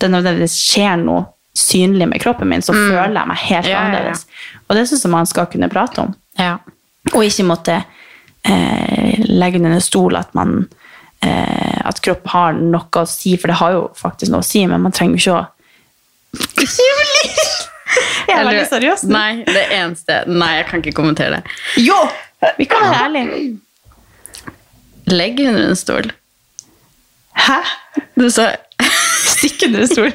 [0.03, 1.23] det nødvendigvis skjer noe
[1.55, 3.81] synlig med kroppen min, så føler jeg meg helt Ja, ja, ja.
[3.87, 4.25] annerledes.
[4.67, 6.15] Og det syns jeg man skal kunne prate om.
[6.35, 6.57] Ja.
[7.13, 7.79] Og ikke måtte
[8.43, 10.65] eh, legge under en stol at man
[11.23, 14.63] eh, at kropp har noe å si, for det har jo faktisk noe å si,
[14.69, 15.43] men man trenger jo ikke å
[18.27, 19.03] Jeg er veldig seriøs.
[19.05, 21.57] Nei, det eneste Nei, jeg kan ikke kommentere det.
[21.83, 21.97] Jo!
[22.57, 23.43] Vi kan være ærlige.
[25.13, 26.09] Legg under en stol.
[27.37, 27.59] Hæ?
[28.17, 28.49] Du sa
[29.23, 30.11] Stikk under en stol.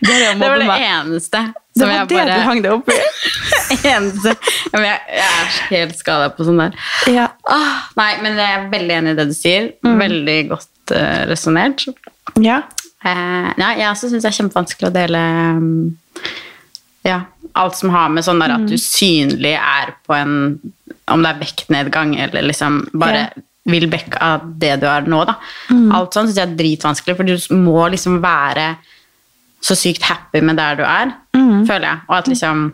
[0.00, 1.40] Det Det var det eneste
[1.76, 2.98] Det var jeg det bare du hang deg opp i.
[3.94, 4.34] eneste.
[4.72, 6.78] Jeg, jeg er helt skada på sånn der.
[7.12, 7.28] Ja.
[7.50, 9.70] Ah, nei, men jeg er veldig enig i det du sier.
[9.86, 11.86] Veldig godt uh, resonnert.
[12.42, 12.62] ja.
[13.06, 15.18] Eh, ja, jeg også syns det er kjempevanskelig å dele
[15.60, 15.66] um,
[17.06, 17.20] ja,
[17.54, 20.32] alt som har med sånn der at du synlig er på en
[21.12, 23.44] Om det er vektnedgang eller liksom bare Ja.
[23.70, 25.36] vil back av det du er nå, da.
[25.94, 28.72] Alt sånt syns jeg er dritvanskelig, for du må liksom være
[29.62, 31.14] så sykt happy med der du er,
[31.66, 32.00] føler jeg.
[32.08, 32.64] Og at liksom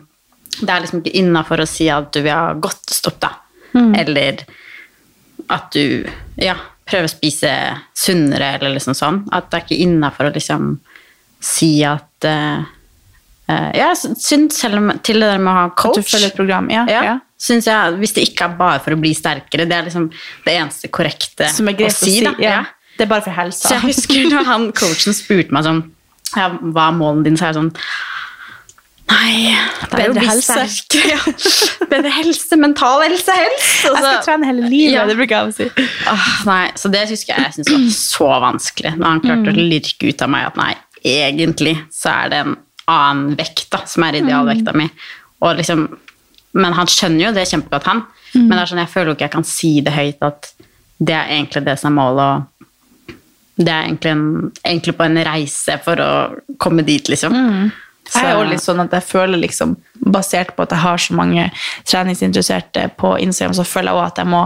[0.61, 3.31] Det er liksom ikke innafor å si at du vil ha godtestopp, da.
[3.73, 4.43] Eller
[5.51, 6.05] at du
[6.39, 6.55] ja,
[6.87, 7.51] prøver å spise
[7.97, 9.23] sunnere, eller liksom sånn.
[9.33, 10.75] At det er ikke innafor å liksom
[11.43, 12.63] si at uh,
[13.49, 16.31] uh, Ja, syns selv om til det der med å ha coach At du følger
[16.31, 16.69] et program.
[16.73, 16.85] Ja.
[16.91, 17.17] ja, ja.
[17.43, 20.07] Synes jeg, Hvis det ikke er bare for å bli sterkere, det er liksom
[20.45, 22.21] det eneste korrekte Som er greit å si.
[22.23, 22.35] da.
[22.41, 22.61] Ja.
[22.93, 23.67] Det er bare for helsa.
[23.67, 25.83] Så jeg husker da han coachen spurte meg sånn
[26.37, 27.39] ja, Hva er målene dine?
[27.39, 27.73] Så er jeg sånn
[29.13, 29.53] Nei,
[29.91, 30.65] det er jo Bedre bli helse.
[31.13, 31.19] Ja.
[31.91, 33.71] Bedre helse, mental helse, helst.
[33.85, 35.03] Jeg skal trene hele livet, Ja.
[35.09, 35.87] det bruker jeg å si.
[36.09, 38.93] Åh, nei, så det husker jeg jeg syntes var så vanskelig.
[38.97, 39.59] Når han klarte Mm.
[39.59, 40.73] å lirke ut av meg at nei,
[41.03, 42.55] egentlig så er det en
[42.87, 44.89] annen vekt da, som er idealvekta mi.
[45.43, 45.85] Og liksom,
[46.53, 48.03] men han skjønner jo det kjempegodt, han.
[48.33, 48.47] Mm.
[48.47, 50.51] Men det er sånn, jeg føler jo ikke jeg kan si det høyt at
[51.03, 52.25] det er egentlig det som er målet.
[52.33, 52.49] og
[53.63, 56.11] det er egentlig, en, egentlig på en reise for å
[56.57, 57.33] komme dit, liksom.
[57.35, 57.71] Mm.
[58.05, 60.97] Så- Jeg er jo litt sånn at jeg føler liksom, basert på at jeg har
[60.97, 61.51] så mange
[61.85, 64.41] treningsinteresserte på Instagram, så føler jeg også at jeg må,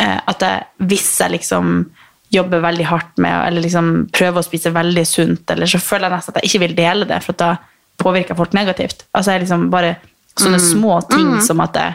[0.00, 1.90] eh, at jeg, hvis jeg liksom
[2.32, 6.12] jobber veldig hardt med, eller liksom prøver å spise veldig sunt, eller så føler jeg
[6.18, 7.56] nesten at jeg ikke vil dele det, for da
[7.98, 9.04] påvirker folk negativt.
[9.14, 9.96] Altså jeg liksom bare
[10.38, 11.94] sånne små ting som at jeg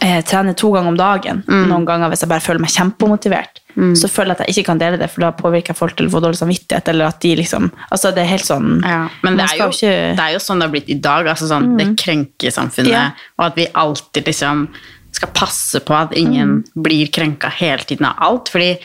[0.00, 3.60] eh, trener to ganger om dagen, noen ganger hvis jeg bare føler meg kjempemotivert,
[3.98, 6.06] så føler jeg at jeg ikke kan dele det, for da påvirker jeg folk til
[6.06, 9.36] å få dårlig samvittighet, eller at de liksom, altså det er helt sånn, Ja, men
[9.36, 11.26] det er, jo, ikke- det er jo sånn det har blitt i dag.
[11.26, 12.88] Altså sånn, Det krenker samfunnet.
[12.92, 13.10] Ja.
[13.38, 14.68] Og at vi alltid liksom
[15.12, 18.48] skal passe på at ingen blir krenka hele tiden av alt.
[18.48, 18.78] Fordi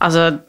[0.00, 0.40] altså,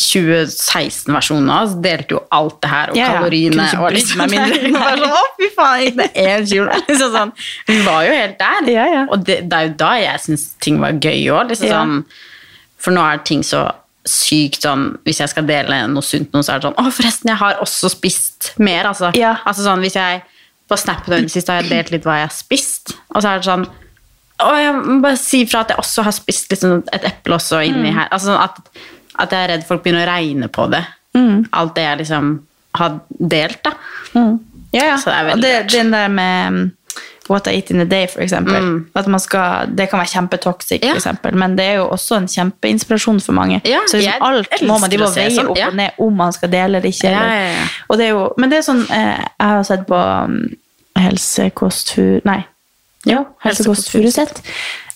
[0.00, 3.12] 2016-versjonen av oss delte jo alt det her, og Ja, ja.
[3.20, 4.58] kaloriene og liksom er mindre.
[4.64, 6.66] Det var sånn, Å, fy faen, gikk det én kilo?
[6.88, 7.32] Liksom sånn.
[7.70, 8.68] Vi var jo helt der.
[8.74, 9.04] Ja, ja.
[9.14, 11.52] Og det, det er jo da jeg syns ting var gøy òg.
[11.52, 11.96] Liksom sånn,
[12.84, 13.64] for nå er ting så
[14.04, 17.30] sykt sånn Hvis jeg skal dele noe sunt nå, så er det sånn Å, forresten,
[17.32, 19.08] jeg har også spist mer, altså.
[19.16, 19.38] Ja.
[19.48, 20.18] Altså sånn, hvis jeg
[20.68, 23.48] På Snapdown siste har jeg delt litt hva jeg har spist, og så er det
[23.48, 23.64] sånn
[24.44, 27.60] å, jeg må bare si fra at jeg også har spist liksom et eple også
[27.64, 27.96] inni Mm.
[28.00, 28.08] her.
[28.12, 28.56] Altså sånn at,
[29.18, 30.82] at jeg er redd folk begynner å regne på det.
[31.14, 31.44] Mm.
[31.52, 32.32] Alt det jeg liksom
[32.74, 33.74] har delt, da.
[34.74, 34.96] Ja, ja.
[34.98, 36.64] Så det er veldig det, den der med um,
[37.28, 38.82] What I eat in a day, for eksempel.
[38.94, 40.86] At man skal, det kan være kjempetoxic, Mm.
[40.88, 40.92] Ja.
[40.92, 41.34] for eksempel.
[41.40, 43.60] Men det er jo også en kjempeinspirasjon for mange.
[43.64, 45.70] Ja, så liksom alt må man de må veie sånn, opp ja.
[45.70, 47.08] og ned om man skal dele eller ikke.
[47.08, 47.30] Eller.
[47.32, 47.68] ja, ja.
[47.88, 50.36] Og det er jo, men det er sånn eh, Jeg har sett på um,
[51.00, 51.94] Helsekost
[52.28, 52.42] Nei.
[53.08, 54.42] Jo, Helsekost.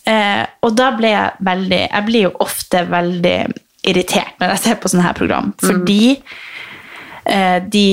[0.09, 3.39] Eh, og da ble jeg veldig Jeg blir jo ofte veldig
[3.87, 5.53] irritert når jeg ser på sånne her program.
[5.63, 6.23] Fordi
[7.25, 7.85] eh, de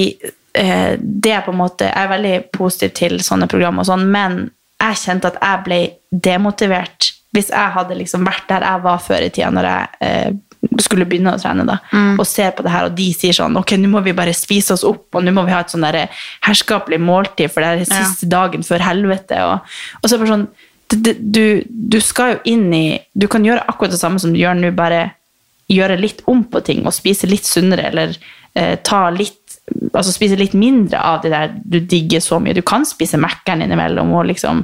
[0.54, 4.08] eh, Det er på en måte Jeg er veldig positiv til sånne program, og sånn,
[4.12, 4.50] men
[4.82, 9.24] jeg kjente at jeg ble demotivert hvis jeg hadde liksom vært der jeg var før
[9.26, 10.36] i tida, når jeg eh,
[10.80, 11.76] skulle begynne å trene, da,
[12.18, 14.74] og ser på det her, og de sier sånn Ok, nå må vi bare spise
[14.74, 16.08] oss opp, og nå må vi ha et sånn der
[16.48, 18.06] herskapelig måltid, for det er Ja.
[18.08, 19.42] siste dagen før helvete.
[19.46, 19.60] Og,
[20.02, 20.48] og så er det bare sånn
[21.34, 24.56] du, du skal jo inn i Du kan gjøre akkurat det samme som du gjør
[24.56, 25.16] nå, bare
[25.72, 28.16] gjøre litt om på ting og spise litt sunnere, eller
[28.54, 32.54] eh, ta litt Altså spise litt mindre av det der du digger så mye.
[32.54, 34.60] Du kan spise Mækkern innimellom, og liksom,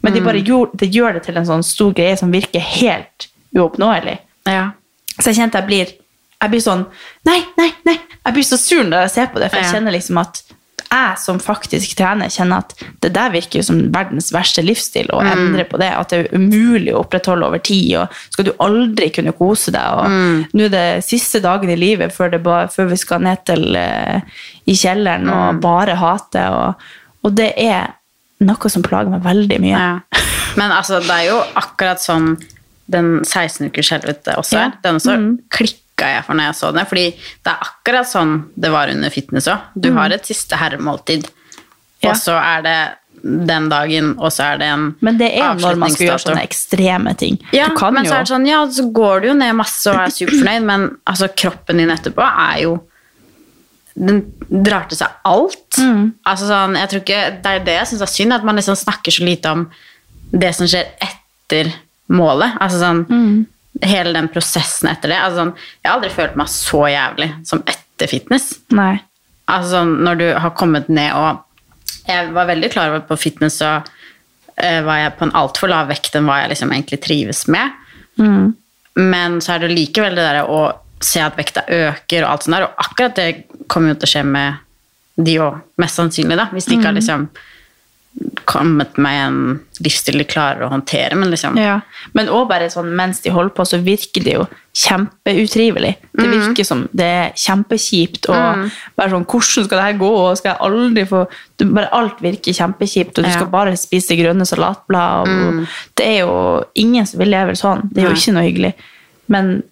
[0.00, 3.26] men de bare gjør, det gjør det til en sånn stor greie som virker helt
[3.52, 4.14] uoppnåelig.
[4.48, 4.70] Ja.
[5.18, 5.92] Så jeg kjente jeg blir
[6.40, 6.86] Jeg blir sånn
[7.28, 7.98] Nei, nei, nei!
[7.98, 10.40] Jeg blir så sur når jeg ser på det, for jeg kjenner liksom at
[10.84, 15.22] jeg som faktisk trener, kjenner at det der virker jo som verdens verste livsstil å
[15.24, 15.88] endre på det.
[15.96, 20.02] At det er umulig å opprettholde over tid, og skal du aldri kunne kose deg.
[20.02, 23.42] Og nå er det siste dagen i livet før, det ba, før vi skal ned
[23.48, 24.20] til uh,
[24.66, 26.44] i kjelleren og bare hate.
[26.52, 26.90] Og,
[27.26, 27.96] og det er
[28.46, 29.80] noe som plager meg veldig mye.
[29.80, 30.22] Ja.
[30.56, 32.36] Men altså, det er jo akkurat sånn
[32.92, 34.70] den 16 ukers helvete også er.
[34.70, 34.80] Ja.
[34.84, 35.16] Den også
[35.96, 36.84] klikka jeg for når jeg så det.
[36.90, 39.58] Fordi det er akkurat sånn det var under fitness òg.
[39.74, 41.26] Du har et siste herremåltid,
[42.02, 42.10] Ja.
[42.10, 42.78] og så er det
[43.24, 46.42] den dagen, og så er det en Men det er når man skal gjøre sånne
[46.44, 47.38] ekstreme ting.
[47.52, 49.96] Ja, men jo, så er det sånn, ja, så går du jo ned masse og
[49.96, 52.80] er superfornøyd, men altså, kroppen din etterpå er jo
[53.98, 54.18] Den
[54.50, 55.78] drar til seg alt.
[55.80, 56.12] Mm.
[56.26, 58.76] Altså, sånn, jeg tror ikke, det er det jeg syns er synd, at man liksom
[58.76, 59.70] snakker så lite om
[60.32, 61.72] det som skjer etter
[62.12, 62.58] målet.
[62.60, 63.46] Altså sånn Mm.
[63.84, 65.18] Hele den prosessen etter det.
[65.20, 65.50] Altså,
[65.82, 68.52] jeg har aldri følt meg så jævlig som etter fitness.
[68.76, 68.94] Nei.
[69.52, 71.44] Altså når du har kommet ned og
[72.06, 75.88] Jeg var veldig klar over på fitness så uh, var jeg på en altfor lav
[75.90, 77.74] vekt enn hva jeg liksom egentlig trives med.
[78.22, 78.54] Mm.
[78.96, 80.60] Men så er det likevel det der å
[81.02, 84.12] se at vekta øker og alt sånt der, og akkurat det kommer jo til å
[84.12, 84.62] skje med
[85.26, 86.46] de òg, mest sannsynlig, da.
[86.52, 87.26] Hvis de ikke har liksom
[88.46, 89.38] kommet med en
[89.84, 91.80] livsstil de klarer å håndtere, men liksom Ja.
[92.14, 95.96] Men òg bare sånn mens de holder på, så virker det jo kjempeutrivelig.
[96.16, 98.28] Det virker som det er kjempekjipt.
[98.30, 100.10] Og bare sånn, hvordan skal det her gå?
[100.22, 101.26] Og skal jeg aldri få
[101.58, 103.34] du, bare Alt virker kjempekjipt, og du Ja.
[103.36, 105.28] skal bare spise grønne salatblad.
[105.28, 107.88] Og, Det er jo ingen som vil leve sånn.
[107.92, 108.20] Det er jo Nei.
[108.20, 108.74] ikke noe hyggelig.
[109.28, 109.62] Men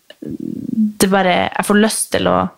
[0.98, 2.50] det bare Jeg får lyst til å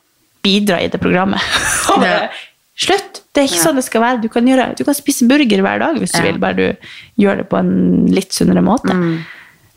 [0.43, 1.41] bidra i det programmet.
[1.91, 2.29] Og bare, Ja.
[2.77, 3.23] Slutt!
[3.33, 4.21] Det er ikke sånn det skal være.
[4.25, 7.43] Du kan, gjøre, du kan spise burger hver dag hvis du vil, bare du gjør
[7.43, 7.75] det på en
[8.13, 8.97] litt sunnere måte.
[8.97, 9.19] Men,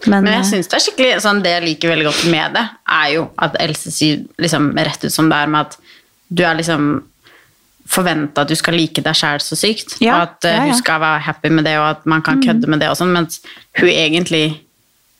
[0.07, 2.65] Men jeg eh, synes det er skikkelig sånn, Det jeg liker veldig godt med det,
[2.95, 5.95] er jo at Else sier liksom rett ut som det er med at
[6.29, 6.91] du er liksom
[7.89, 9.97] forventa at du skal like deg sjæl så sykt.
[10.03, 10.69] Ja, og at eh, ja, ja.
[10.69, 13.15] hun skal være happy med det, og at man kan kødde med det og sånn,
[13.15, 13.41] mens
[13.79, 14.43] hun egentlig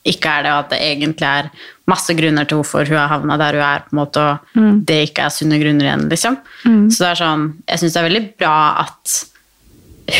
[0.08, 1.50] ikke er det, og at det egentlig er
[1.90, 5.00] masse grunner til hvorfor hun har havna der hun er, på en måte, og det
[5.10, 6.38] ikke er sunne grunner igjen, liksom.
[6.64, 9.16] Så det er sånn, jeg syns det er veldig bra at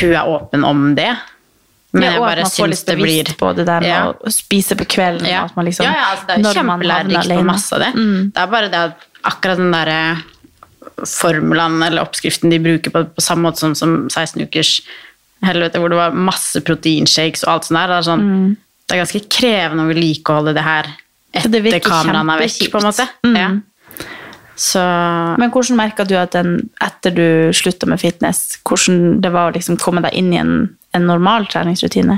[0.02, 1.12] hun er åpen om det.
[1.94, 4.02] Men ja, jeg bare syns det blir på det der med Ja.
[4.14, 5.26] å spise på kvelden.
[5.26, 5.46] ja.
[5.46, 7.94] At man liksom, ja, ja, altså det er kjempelærerikt på masse av det.
[7.96, 8.32] Mm.
[8.36, 10.02] Det er bare det at akkurat den derre
[11.08, 14.82] formelen eller oppskriften de bruker på, på samme måte som, som 16 ukers
[15.46, 17.88] helvete, hvor det var masse proteinshakes og alt sånt der.
[17.94, 18.58] Det er, sånn,
[18.90, 20.90] det er ganske krevende å vedlikeholde det her
[21.30, 23.06] det etter virker kameraene er vekk, på en måte.
[23.28, 23.36] Mm.
[23.38, 23.50] Ja.
[24.60, 24.82] Så
[25.40, 29.56] Men hvordan merka du at den, etter du slutta med fitness, hvordan det var å
[29.56, 30.56] liksom komme deg inn i en,
[30.98, 32.18] en normal treningsrutine?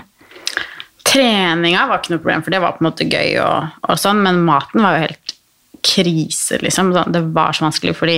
[1.11, 4.21] treninga var ikke noe problem, for det var på en måte gøy, og, og sånn,
[4.23, 5.35] men maten var jo helt
[5.81, 6.93] krise, liksom.
[7.11, 8.17] Det var så vanskelig, fordi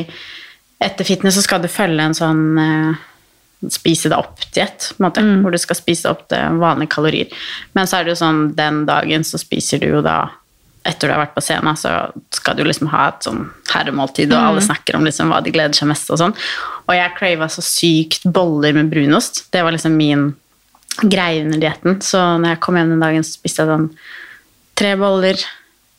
[0.84, 3.04] etter fitness så skal du følge en sånn eh,
[3.72, 7.44] spise det opp-diett, på en måte, hvor du skal spise opp det vanlige kalorier.
[7.78, 10.18] Men så er det jo sånn, den dagen så spiser du jo da
[10.84, 11.92] etter du har vært på scenen, så
[12.36, 15.78] skal du liksom ha et sånn herremåltid, og alle snakker om liksom hva de gleder
[15.78, 16.36] seg mest og sånn.
[16.90, 19.46] Og jeg crava så sykt boller med brunost.
[19.54, 20.34] Det var liksom min
[21.08, 22.02] greie under dietten.
[22.04, 23.88] Så når jeg kom hjem den dagen, så spiste jeg sånn
[24.76, 25.40] tre boller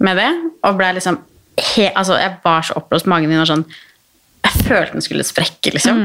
[0.04, 0.30] med det,
[0.66, 1.22] og ble liksom
[1.54, 3.66] he Altså, jeg var så oppblåst, magen min var sånn
[4.44, 6.00] Jeg følte den skulle sprekke, liksom.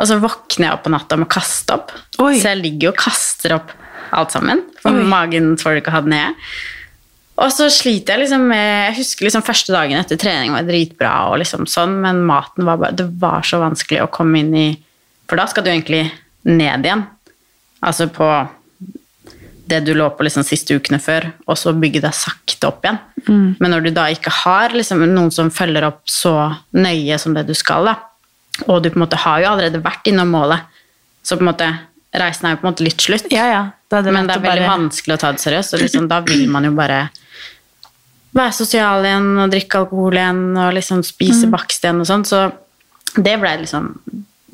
[0.00, 1.94] Og så våkner jeg opp på natta med å kaste opp.
[2.22, 2.36] Oi.
[2.40, 3.72] Så jeg ligger og kaster opp
[4.16, 6.52] alt sammen, for magen tåler ikke å ha det nede.
[7.40, 11.12] Og så sliter jeg liksom med Jeg husker liksom første dagen etter trening var dritbra,
[11.30, 14.66] og liksom sånn, men maten var bare Det var så vanskelig å komme inn i
[15.30, 16.02] For da skal du egentlig
[16.44, 17.06] ned igjen.
[17.80, 18.26] Altså på
[19.70, 22.98] det du lå på liksom siste ukene før, og så bygge deg sakte opp igjen.
[23.28, 27.46] Men når du da ikke har liksom noen som følger opp så nøye som det
[27.46, 27.96] du skal, da,
[28.68, 30.60] og du på en måte har jo allerede vært innom målet,
[31.22, 31.68] så på en måte
[32.14, 33.30] reisen er jo på en måte litt slutt.
[33.30, 33.62] Ja, ja.
[33.90, 36.48] Det Men det er veldig bare- vanskelig å ta det seriøst, og liksom, da vil
[36.48, 37.10] man jo bare
[38.34, 41.50] være sosial igjen og drikke alkohol igjen og liksom spise Mm.
[41.50, 42.24] bakst igjen og sånn.
[42.24, 42.52] Så
[43.22, 43.98] det ble liksom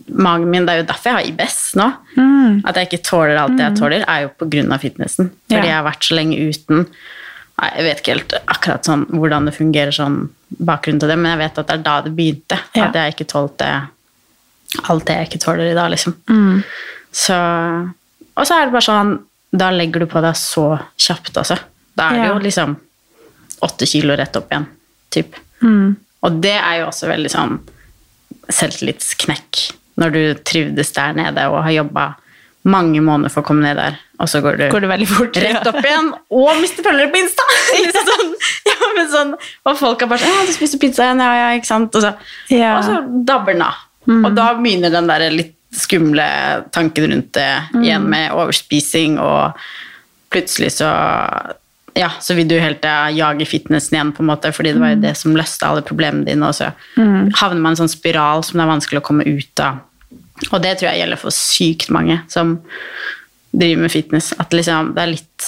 [0.09, 2.63] Magen min, Det er jo derfor jeg har IBS nå.
[2.65, 4.31] At jeg ikke tåler alt det jeg tåler, er jo
[4.73, 5.31] av fitnessen.
[5.51, 5.51] Fordi Mm.
[5.51, 5.63] Ja.
[5.63, 6.87] jeg har vært så lenge uten.
[7.57, 10.19] Nei, Jeg vet ikke helt akkurat sånn hvordan det fungerer sånn
[10.57, 12.59] bakgrunnen til det, men jeg vet at det er da det begynte.
[12.77, 12.89] Ja.
[12.89, 13.71] At jeg ikke tålte
[14.91, 16.17] alt det jeg ikke tåler i dag, liksom.
[16.29, 16.59] Mm.
[17.17, 17.37] Så,
[18.35, 19.15] og så er det bare sånn
[19.57, 20.67] Da legger du på deg så
[21.01, 21.57] kjapt, altså.
[21.97, 22.75] Da er det jo liksom
[23.65, 24.67] åtte kilo rett opp igjen,
[25.15, 25.39] typ.
[25.63, 25.95] Mm.
[26.27, 27.55] Og det er jo også veldig sånn
[28.53, 29.63] selvtillitsknekk.
[29.97, 32.05] Når du trivdes der nede og har jobba
[32.67, 35.37] mange måneder for å komme ned der, og så går du, Går du fort?
[35.39, 37.45] rett opp igjen og mister følgere på Insta!
[38.11, 38.33] sånn,
[38.67, 39.35] ja, men sånn,
[39.67, 41.95] og folk er bare sånn Ja, du spiser pizza igjen, ja, ja, ikke sant?
[41.95, 42.15] Og så,
[42.51, 42.77] Ja.
[42.79, 42.99] og så
[43.29, 43.83] dabber den av.
[44.07, 46.25] Og da begynner den der litt skumle
[46.73, 47.49] tanken rundt det
[47.83, 49.59] igjen med overspising, og
[50.33, 50.91] plutselig så
[51.97, 54.91] ja, så vil du helt ja, jage fitnessen igjen, på en måte, fordi det var
[54.93, 56.51] jo det som løste alle problemene dine.
[56.51, 56.73] Og så
[57.41, 59.79] havner man i en sånn spiral som det er vanskelig å komme ut av.
[60.53, 62.59] Og det tror jeg gjelder for sykt mange som
[63.57, 64.33] driver med fitness.
[64.39, 65.47] At liksom, det er litt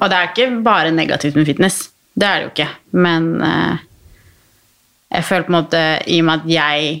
[0.00, 1.90] Og det er ikke bare negativt med fitness.
[2.14, 2.68] Det er det jo ikke.
[2.92, 3.76] Men eh,
[5.14, 6.94] jeg føler på en måte, i og med at jeg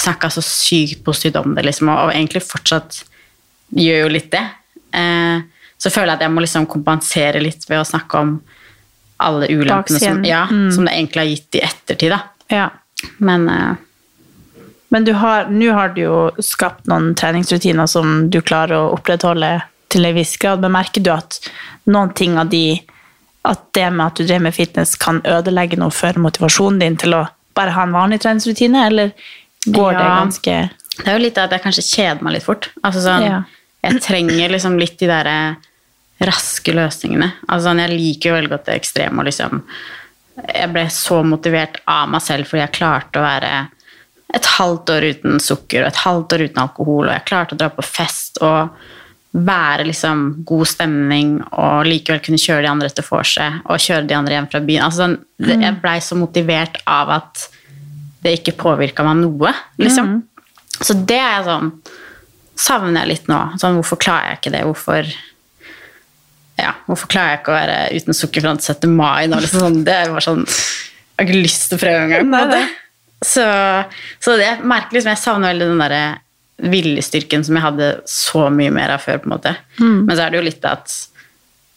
[0.00, 3.02] snakka så sykt positivt om det, liksom, og, og egentlig fortsatt
[3.76, 4.42] gjør jo litt det,
[4.98, 5.42] eh,
[5.80, 8.32] så føler jeg at jeg må liksom kompensere litt ved å snakke om
[9.20, 10.70] alle ulempene som, ja, Mm.
[10.74, 12.14] som det egentlig har gitt i ettertid.
[12.50, 12.68] Ja.
[13.18, 13.74] Men eh,
[14.90, 20.06] Men nå har, har du jo skapt noen treningsrutiner som du klarer å opprettholde til
[20.06, 20.62] en viss grad.
[20.62, 21.38] Men merker du at
[21.90, 22.80] noen ting av de
[23.42, 27.14] At det med at du driver med fitness, kan ødelegge noe for motivasjonen din til
[27.16, 27.22] å
[27.56, 29.14] bare ha en vanlig treningsrutine, eller
[29.64, 30.56] går det ganske
[30.98, 32.68] Det er jo litt at jeg kanskje kjeder meg litt fort.
[32.84, 33.38] Altså sånn, Ja.
[33.80, 35.54] Jeg trenger liksom litt de der eh,
[36.28, 37.30] raske løsningene.
[37.48, 39.18] Altså sånn, Jeg liker jo veldig godt det ekstreme.
[39.18, 39.62] og liksom,
[40.52, 43.68] Jeg ble så motivert av meg selv fordi jeg klarte å være
[44.36, 47.60] et halvt år uten sukker og et halvt år uten alkohol, og jeg klarte å
[47.60, 48.74] dra på fest og
[49.30, 54.16] være liksom god stemning og likevel kunne kjøre de andre til vorset og kjøre de
[54.16, 54.86] andre hjem fra byen.
[54.88, 57.46] Altså det, jeg blei så motivert av at
[58.24, 60.18] det ikke påvirka meg noe, liksom.
[60.80, 61.70] Så det er jeg sånn
[62.60, 63.38] savner jeg litt nå.
[63.60, 64.64] Sånn, hvorfor klarer jeg ikke det?
[64.68, 65.14] Hvorfor
[66.60, 68.92] ja, hvorfor klarer jeg ikke å være uten sukker fram til 17.
[68.92, 69.30] mai?
[69.30, 72.28] Nå, liksom sånn, det var sånn Jeg har ikke lyst til å prøve engang.
[73.24, 73.44] Så,
[74.18, 76.04] så det, jeg merker liksom Jeg savner veldig den derre
[76.60, 79.18] viljestyrken som jeg hadde så mye mer av før.
[79.22, 79.54] på en måte.
[79.80, 80.04] Mm.
[80.06, 80.94] Men så er det jo litt at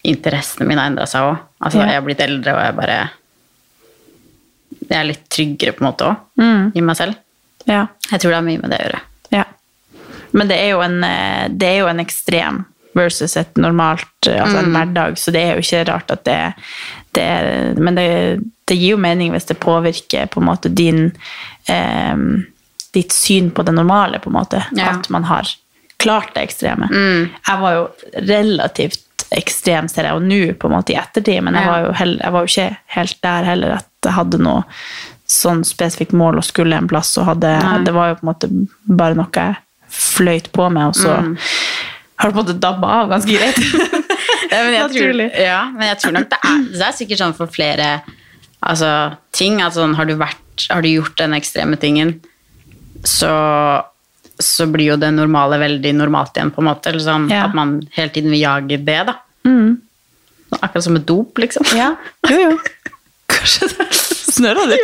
[0.03, 1.37] interessene mine har endra seg òg.
[1.63, 1.85] Altså, Ja.
[1.87, 2.97] Jeg har blitt eldre, og jeg bare
[4.89, 6.71] Jeg er litt tryggere på en måte òg, Mm.
[6.75, 7.15] i meg selv.
[7.65, 7.87] Ja.
[8.11, 8.99] Jeg tror det har mye med det å gjøre.
[9.31, 9.43] Ja.
[10.33, 14.41] Men det er jo en, eh, det er jo en ekstrem versus et normalt, eh,
[14.43, 16.39] altså en hverdag, så det er jo ikke rart at det,
[17.17, 18.07] det er Men det,
[18.69, 21.11] det gir jo mening hvis det påvirker på en måte din
[21.67, 22.17] eh,
[22.93, 24.65] ditt syn på det normale, på en måte.
[24.77, 24.91] Ja.
[24.93, 25.49] At man har
[25.97, 26.89] klart det ekstreme.
[27.47, 27.87] Jeg var jo
[28.27, 28.99] relativt
[29.33, 32.19] ekstrem, ser jeg jo nå, på en måte i ettertid, men jeg var, jo hell,
[32.21, 34.61] jeg var jo ikke helt der heller at jeg hadde noe
[35.33, 37.55] sånn spesifikt mål og skulle en plass, og hadde,
[37.87, 38.49] det var jo på en måte
[38.85, 39.55] bare noe jeg
[39.89, 41.37] fløyt på med, og så Mm.
[42.23, 43.59] Har du på en måte dabba av ganske greit.
[44.53, 45.25] Ja, men jeg tror, Naturlig.
[45.41, 47.87] ja, men jeg tror nok det er, det er sikkert sånn for flere
[48.61, 48.89] altså,
[49.33, 49.55] ting.
[49.65, 52.11] at sånn, har, du vært, har du gjort den ekstreme tingen,
[53.07, 53.31] så,
[54.37, 56.91] så blir jo det normale veldig normalt igjen, på en måte.
[56.91, 57.47] Eller sånn, Ja.
[57.47, 59.17] At man hele tiden vil jage det, da.
[60.59, 61.65] Akkurat som et dop, liksom.
[61.79, 61.95] Ja,
[62.29, 62.53] jo, jo.
[63.33, 64.77] Kanskje det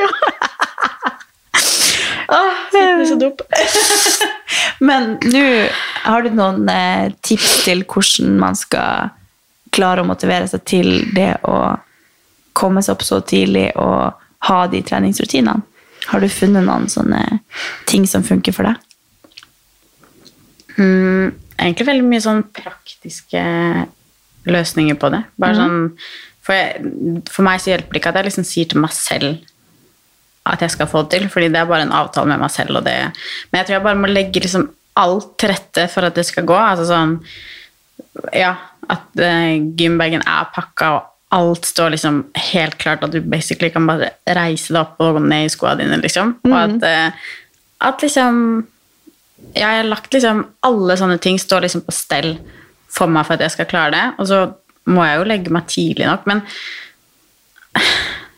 [2.30, 2.76] snørra du?
[2.76, 3.42] Fitness og dop.
[4.90, 5.46] Men nå
[6.06, 9.12] har du noen eh, tips til hvordan man skal
[9.76, 11.78] klare å motivere seg til det å
[12.58, 14.16] komme seg opp så tidlig og
[14.50, 15.62] ha de treningsrutinene?
[16.10, 17.22] Har du funnet noen sånne
[17.90, 18.80] ting som funker for deg?
[20.80, 23.44] Mm, egentlig veldig mye sånn praktiske
[24.50, 25.22] løsninger på det.
[25.38, 25.80] Bare sånn,
[26.46, 29.44] for, jeg, for meg så hjelper det ikke at jeg liksom sier til meg selv
[30.48, 32.80] at jeg skal få det til, fordi det er bare en avtale med meg selv.
[32.80, 32.96] Og det,
[33.50, 36.48] men jeg tror jeg bare må legge liksom alt til rette for at det skal
[36.48, 36.58] gå.
[36.58, 37.18] Altså sånn,
[38.36, 38.56] ja,
[38.90, 43.86] at uh, gymbagen er pakka, og alt står liksom helt klart, at du basically kan
[43.86, 46.34] bare reise deg opp og gå ned i skoene dine, liksom.
[46.50, 47.30] Og at, uh,
[47.90, 48.42] at liksom
[49.56, 52.34] ja, jeg har lagt liksom Alle sånne ting står liksom på stell
[52.92, 54.06] for meg for at jeg skal klare det.
[54.20, 54.40] Og så
[54.90, 56.42] må jeg jo legge meg tidlig nok, men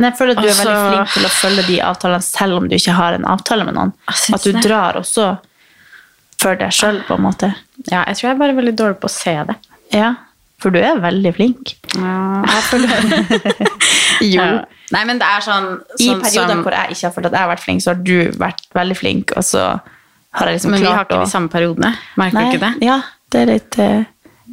[0.00, 2.56] Men jeg føler at du er veldig Altså- flink til å følge de avtalene selv
[2.56, 3.92] om du ikke har en avtale med noen.
[4.08, 4.62] At du det.
[4.64, 5.26] drar også
[6.40, 7.50] for deg sjøl, på en måte.
[7.90, 9.56] Ja, jeg tror jeg er bare veldig dårlig på å se det.
[9.92, 10.14] Ja,
[10.60, 11.74] for du er veldig flink.
[11.92, 12.88] Jeg føler
[14.34, 14.46] Jo.
[14.90, 17.36] Nei, men det er sånn, I sånn perioder som hvor jeg ikke har følt at
[17.36, 19.66] jeg har vært flink, så har du vært veldig flink, og så
[20.32, 21.92] har jeg liksom Men vi har ikke å de samme periodene.
[22.20, 22.88] Merker Nei, du ikke det?
[22.88, 22.98] Ja,
[23.32, 24.00] det er litt uh,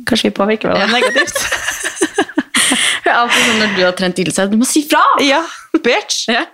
[0.07, 1.39] Kanskje vi påvirker hverandre negativt?
[3.37, 5.01] Sånn når du har trent seg, du må si fra!
[5.23, 5.43] ja,
[5.83, 6.27] bitch!
[6.31, 6.45] Ja.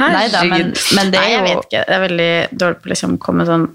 [0.00, 1.84] Neida, men- men det er Nei, jeg vet ikke.
[1.86, 3.68] Det er veldig dårlig på å liksom komme sånn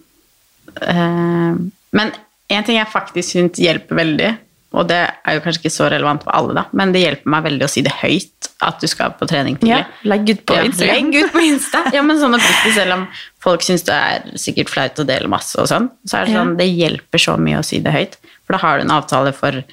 [0.81, 1.55] eh,
[1.97, 2.11] Men
[2.49, 4.29] en ting jeg faktisk syns hjelper veldig,
[4.77, 7.43] og det er jo kanskje ikke så relevant for alle, da, men det hjelper meg
[7.47, 9.81] veldig å si det høyt at du skal på trening tidlig.
[9.83, 11.11] Ja, legg ut på Ja, Instagram.
[11.11, 11.81] Legg ut på Insta.
[11.93, 13.03] Ja, men sånn oppriktig, selv om
[13.43, 16.39] folk syns det er sikkert flaut å dele masse og sånn, så er det Ja.
[16.43, 18.15] sånn, det hjelper så mye å si det høyt.
[18.47, 19.63] For da har du en avtale for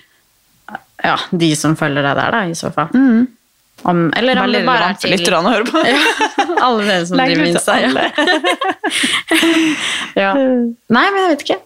[1.04, 2.92] ja, de som følger deg der, da, i så fall.
[3.84, 5.82] Om, eller om det bare er til lytterne å høre på.
[5.92, 6.00] ja,
[6.64, 7.78] alle dere som driver Insta.
[10.14, 10.30] Ja.
[10.38, 11.60] Nei, men jeg vet ikke.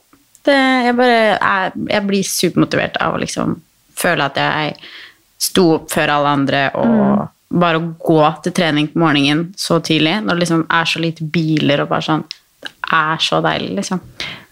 [0.49, 3.59] Det, jeg, bare, jeg, jeg blir supermotivert av å liksom
[3.99, 4.77] føle at jeg
[5.39, 10.17] sto opp før alle andre, og bare å gå til trening på morgenen så tidlig,
[10.25, 12.27] når det liksom er så lite biler og bare sånn
[12.59, 14.01] Det er så deilig, liksom.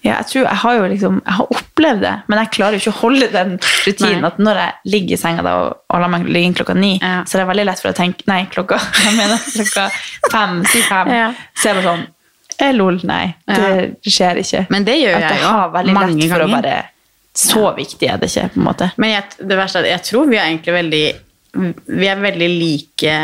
[0.06, 2.82] Ja, jeg tror jeg har jo liksom Jeg har opplevd det, men jeg klarer jo
[2.84, 4.30] ikke å holde den rutinen Nei.
[4.30, 6.92] at når jeg ligger i senga da, og, og lar meg ligge inn klokka ni,
[7.02, 7.22] Ja.
[7.26, 9.86] så er det veldig lett for å tenke Nei, klokka Jeg mener klokka
[10.32, 11.10] fem, si fem.
[11.12, 11.28] Ja.
[11.54, 12.06] Så er jeg bare sånn
[12.76, 13.34] Lol, nei.
[13.44, 14.62] Det skjer ikke.
[14.72, 16.76] Men det gjør At jeg jo mange lett for å bare
[17.36, 18.88] Så viktig er det ikke, på en måte.
[18.96, 21.04] Men jeg, det verste er at jeg tror vi er egentlig veldig
[22.00, 23.18] Vi er veldig like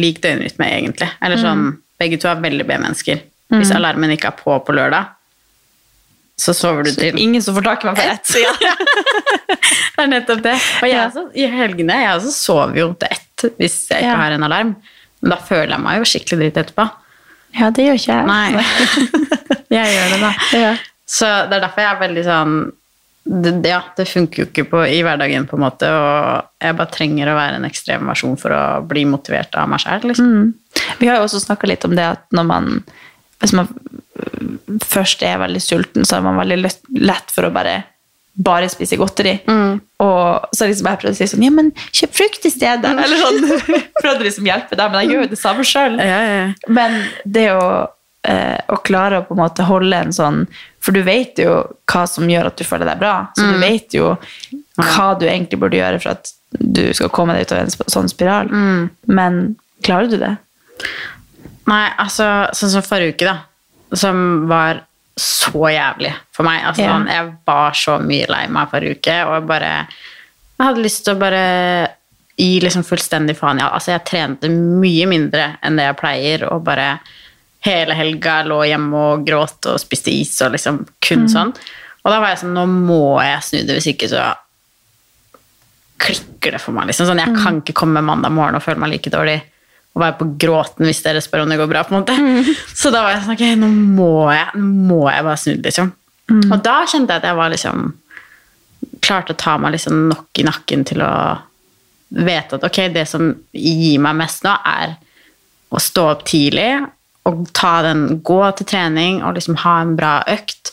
[0.00, 1.10] lik døgnrytme, egentlig.
[1.20, 1.66] Eller sånn,
[2.00, 3.20] Begge to er veldig B-mennesker.
[3.52, 5.10] Hvis alarmen ikke er på på lørdag,
[6.40, 8.30] så sover du til Ingen som får tak i meg for ett.
[8.40, 8.52] Ja.
[10.00, 10.54] Det er nettopp det.
[10.80, 14.16] Og jeg også, i helgene jeg også sover jo til ett hvis jeg ikke Ja.
[14.22, 14.70] har en alarm.
[15.20, 16.86] Men da føler jeg meg jo skikkelig dritt etterpå.
[17.60, 18.26] ja, det gjør ikke jeg.
[18.30, 18.64] Nei.
[19.76, 20.32] jeg gjør det, da.
[20.64, 20.72] Ja.
[21.10, 22.54] Så det er derfor jeg er veldig sånn
[23.30, 26.90] det, ja, det funker jo ikke på, i hverdagen, på en måte, og jeg bare
[26.94, 30.06] trenger å være en ekstrem versjon for å bli motivert av meg sjæl.
[30.08, 30.30] Liksom.
[30.98, 32.70] Vi har jo også snakka litt om det at når man
[33.40, 33.68] Hvis man
[34.84, 36.58] først er veldig sulten, så er man veldig
[37.00, 37.78] lett- for å bare
[38.40, 39.34] bare spise godteri.
[40.00, 42.84] Og så liksom jeg prøvde å si sånn Ja, men kjøp frukt i stedet!
[42.88, 43.82] Eller sånn.
[44.02, 45.98] Prøvde liksom å hjelpe deg, men jeg gjør jo det samme sjøl.
[46.68, 46.94] Men
[47.26, 47.66] det å,
[48.24, 50.46] eh, å klare å på en måte holde en sånn
[50.80, 51.58] For du vet jo
[51.92, 53.28] hva som gjør at du føler deg bra.
[53.36, 54.14] Så du vet jo
[54.80, 58.08] hva du egentlig burde gjøre for at du skal komme deg ut av en sånn
[58.08, 58.48] spiral.
[59.06, 60.32] Men klarer du det?
[61.70, 64.82] Nei, altså, sånn som forrige uke, da, som var
[65.20, 66.64] så jævlig for meg.
[66.64, 66.94] Altså, Ja.
[66.96, 69.86] sånn, jeg var så mye lei meg forrige uke, og jeg bare
[70.60, 71.88] Jeg hadde lyst til å bare
[72.36, 73.58] gi liksom fullstendig faen.
[73.62, 77.00] Ja, altså, jeg trente mye mindre enn det jeg pleier, og bare
[77.64, 81.54] hele helga lå hjemme og gråt og spiste is og liksom kun sånn.
[82.04, 84.34] Og da var jeg sånn Nå må jeg snu det, hvis ikke så
[86.00, 86.88] klikker det for meg.
[86.88, 87.08] Liksom.
[87.10, 89.40] Sånn, jeg kan ikke komme mandag morgen og føle meg like dårlig
[89.90, 91.82] og være på gråten hvis dere spør om det går bra.
[91.86, 92.54] på en måte.
[92.78, 95.92] Så da var jeg sånn ok, nå må jeg, nå må jeg bare snu liksom.
[96.30, 97.88] Og da kjente jeg at jeg var liksom
[99.02, 101.12] klarte å ta meg liksom nok i nakken til å
[102.10, 104.94] vite at ok, det som gir meg mest nå, er
[105.70, 106.70] å stå opp tidlig
[107.28, 110.72] og ta den, gå til trening og liksom ha en bra økt.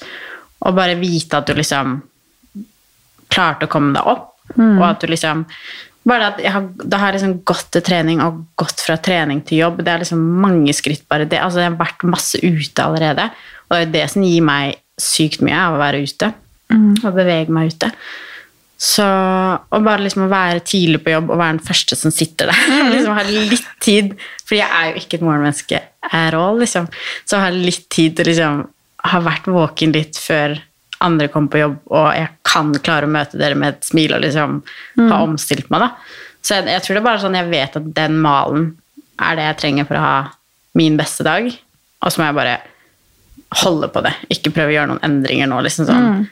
[0.65, 1.99] Og bare vite at du liksom
[3.33, 4.31] klarte å komme deg opp.
[4.55, 5.43] Og at du liksom
[6.07, 9.41] bare at jeg har, Da har jeg liksom gått til trening og gått fra trening
[9.45, 9.81] til jobb.
[9.83, 11.41] Det er liksom mange skritt bare det.
[11.43, 13.29] Altså, jeg har vært masse ute allerede.
[13.67, 16.31] Og det er det som gir meg sykt mye av å være ute.
[17.03, 17.91] Og bevege meg ute.
[18.77, 22.51] Så og bare liksom å være tidlig på jobb og være den første som sitter
[22.51, 22.63] der.
[22.93, 24.15] liksom Ha litt tid.
[24.45, 26.87] For jeg er jo ikke et morgenmenneske at all, liksom.
[27.27, 28.65] Så ha litt tid til liksom
[29.07, 30.55] ha vært våken litt før
[31.03, 34.23] andre kommer på jobb, og jeg kan klare å møte dere med et smil og
[34.23, 34.61] liksom
[35.11, 35.91] ha omstilt meg, da.
[36.41, 38.67] Så jeg, jeg tror det er bare sånn jeg vet at den malen
[39.21, 40.17] er det jeg trenger for å ha
[40.77, 41.47] min beste dag.
[42.05, 42.57] Og så må jeg bare
[43.63, 44.13] holde på det.
[44.33, 45.59] Ikke prøve å gjøre noen endringer nå.
[45.65, 46.25] liksom sånn.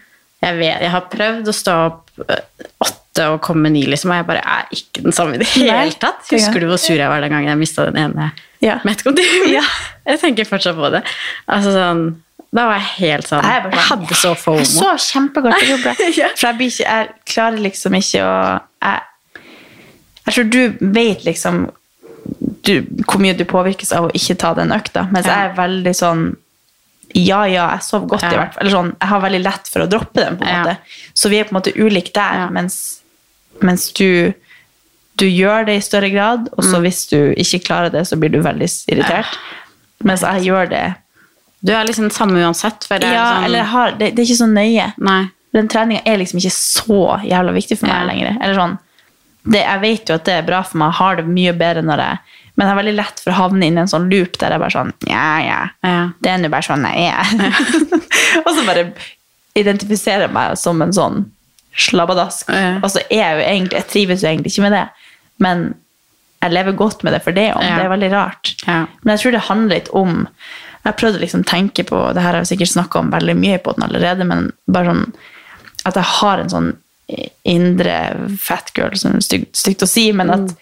[0.44, 2.42] Jeg, vet, jeg har prøvd å stå opp øh,
[2.86, 5.96] åtte og komme ni, liksom, og jeg bare er ikke den samme i det hele
[6.02, 6.26] tatt.
[6.28, 8.32] er Husker du hvor sur jeg var den gangen jeg mista den ene
[8.64, 8.78] Ja.
[8.88, 9.56] Metcon-timen?
[10.06, 11.02] Jeg tenker fortsatt på det.
[11.50, 12.02] Altså sånn,
[12.56, 14.60] Da var jeg helt sånn Jeg bare, Jeg, sånn, hadde så fomo.
[14.62, 15.94] Jeg så kjempegodt til bra.
[16.16, 16.30] Ja.
[16.36, 18.38] For jeg, blir ikke, jeg klarer liksom ikke å
[18.86, 19.02] jeg,
[20.26, 20.62] jeg tror du
[20.96, 21.66] vet liksom
[22.66, 22.72] du,
[23.06, 25.04] hvor mye du påvirkes av å ikke ta den økta.
[25.14, 25.36] Mens Ja.
[25.44, 26.24] jeg er veldig sånn
[27.16, 28.62] Ja, ja, jeg sov godt, i hvert fall.
[28.66, 30.38] Eller sånn, jeg har veldig lett for å droppe den.
[30.38, 30.64] på en Ja.
[30.64, 30.78] måte.
[31.16, 32.50] Så vi er på en måte ulike der, Ja.
[32.50, 33.02] mens,
[33.62, 34.34] mens du
[35.18, 36.72] du gjør det i større grad, og Mm.
[36.74, 39.38] så hvis du ikke klarer det, så blir du veldig irritert.
[40.04, 40.96] Mens jeg gjør det
[41.66, 42.86] Du er liksom samme uansett.
[42.90, 44.90] Det ja, sånn, eller har, det, det er ikke så nøye.
[45.02, 45.22] Nei.
[45.56, 48.08] Den treninga er liksom ikke så jævla viktig for meg Ja.
[48.10, 48.38] lenger.
[48.44, 48.74] Eller sånn,
[49.46, 51.84] det, jeg vet jo at det er bra for meg, jeg har det mye bedre
[51.86, 52.18] når jeg
[52.56, 54.62] Men det er veldig lett for å havne inn i en sånn loop der jeg
[54.64, 55.58] bare sånn Ja, ja.
[55.84, 56.04] Ja.
[56.24, 57.34] Det er nå bare sånn jeg er.
[58.46, 58.86] og så bare
[59.60, 61.26] identifiserer jeg meg som en sånn
[61.76, 62.48] slabbadask.
[62.56, 62.78] Ja.
[62.80, 64.86] Og så er jeg jo egentlig Jeg trives jo egentlig ikke med det,
[65.44, 65.66] men
[66.46, 67.64] jeg lever godt med det for det om.
[67.66, 67.76] Ja.
[67.80, 68.54] Det er veldig rart.
[68.68, 70.28] Men jeg tror det handler litt om
[70.86, 73.34] Jeg har prøvd å liksom tenke på Det her har jeg sikkert snakka om veldig
[73.40, 75.06] mye på den allerede, men bare sånn
[75.86, 76.70] at jeg har en sånn
[77.46, 77.96] indre
[78.42, 80.54] fat girl, som er stygt, stygt å si, men at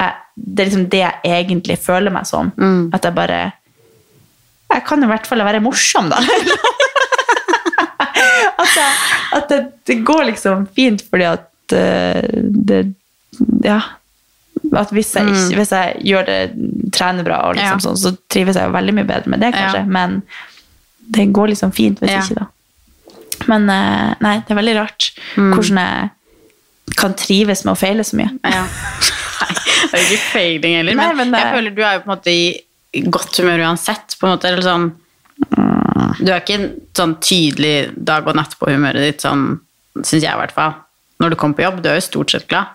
[0.00, 2.50] jeg, det er liksom det jeg egentlig føler meg som.
[2.92, 3.38] At jeg bare
[4.74, 6.18] Jeg kan i hvert fall være morsom, da.
[8.60, 8.90] at jeg,
[9.38, 12.24] at det, det går liksom fint fordi at eh,
[12.72, 12.82] det
[13.64, 13.80] Ja.
[14.74, 16.38] At hvis jeg, ikke, hvis jeg gjør det,
[16.92, 17.84] trener bra, og liksom Ja.
[17.84, 19.82] sånn, så trives jeg jo veldig mye bedre med det, kanskje.
[19.84, 19.84] Ja.
[19.84, 20.22] Men
[21.10, 22.20] det går liksom fint hvis Ja.
[22.22, 22.46] ikke, da.
[23.46, 25.52] Men eh, nei, det er veldig rart Mm.
[25.54, 26.10] hvordan jeg
[26.96, 28.30] kan trives med å feile så mye.
[28.44, 28.66] Ja.
[29.86, 32.00] Nei, det er ikke feiling heller, Nei, men, men det- jeg føler du er jo
[32.00, 34.16] på en måte i godt humør uansett.
[34.18, 34.92] på en måte, eller sånn
[36.18, 39.60] Du er ikke en sånn tydelig dag- og natt på humøret ditt, sånn,
[39.98, 40.74] syns jeg i hvert fall.
[41.20, 42.66] Når du kommer på jobb, du er jo stort sett glad.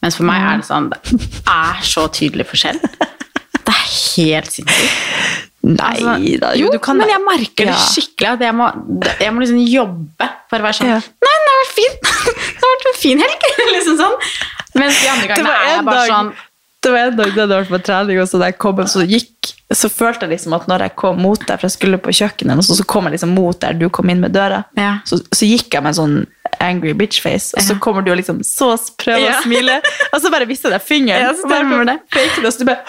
[0.00, 2.78] Mens for meg er det sånn Det er så tydelig forskjell.
[2.80, 3.86] Det er
[4.16, 5.46] helt sinnssykt.
[5.60, 6.50] Nei Altså, da.
[6.56, 8.30] Jo, du kan men jeg merker det skikkelig.
[8.32, 8.68] At jeg må,
[9.20, 11.00] jeg må liksom jobbe for å være sånn Ja.
[11.26, 12.12] Nei, det har vært fint!
[12.60, 13.44] Det har vært en fin helg!
[13.76, 14.16] liksom sånn.
[14.80, 16.32] Mens de andre gangene er jeg bare dag- sånn
[16.80, 19.04] Det var en dag da du var på trening, og så da jeg kom så
[19.04, 22.10] gikk så følte jeg liksom at når jeg kom mot deg, for jeg skulle på
[22.18, 24.96] kjøkkenet, så, så kom jeg liksom mot der du kom inn med døra, Ja.
[25.06, 26.16] så, så gikk jeg med en sånn
[26.60, 29.80] angry bitch face, og så kommer du og liksom så prøver å smile,
[30.12, 31.22] og så bare visste deg fingeren.
[31.22, 31.96] Ja, og bare det.
[32.12, 32.84] fake og så du bare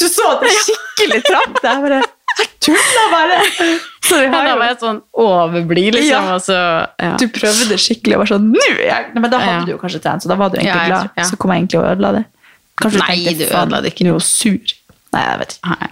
[0.00, 1.70] Du så at det skikkelig traff deg!
[1.70, 2.02] Jeg bare
[2.64, 3.36] Tulla bare!
[4.04, 6.26] Så vi har jo var sånn overblid, liksom.
[6.32, 6.38] Ja.
[6.42, 6.56] Så,
[6.98, 7.12] ja.
[7.20, 8.64] Du prøvde skikkelig og var sånn Nå!
[8.74, 9.64] er jeg-" Nei, Men da hadde Ja.
[9.68, 11.26] du jo kanskje trent, så da var du egentlig jeg glad.
[11.30, 12.24] Så kom jeg egentlig og ødela det.
[12.82, 14.74] Kanskje Nei, tenkte, du "Faen, ødela det ikke." Du er jo sur.
[15.14, 15.90] Nei, jeg vet ikke.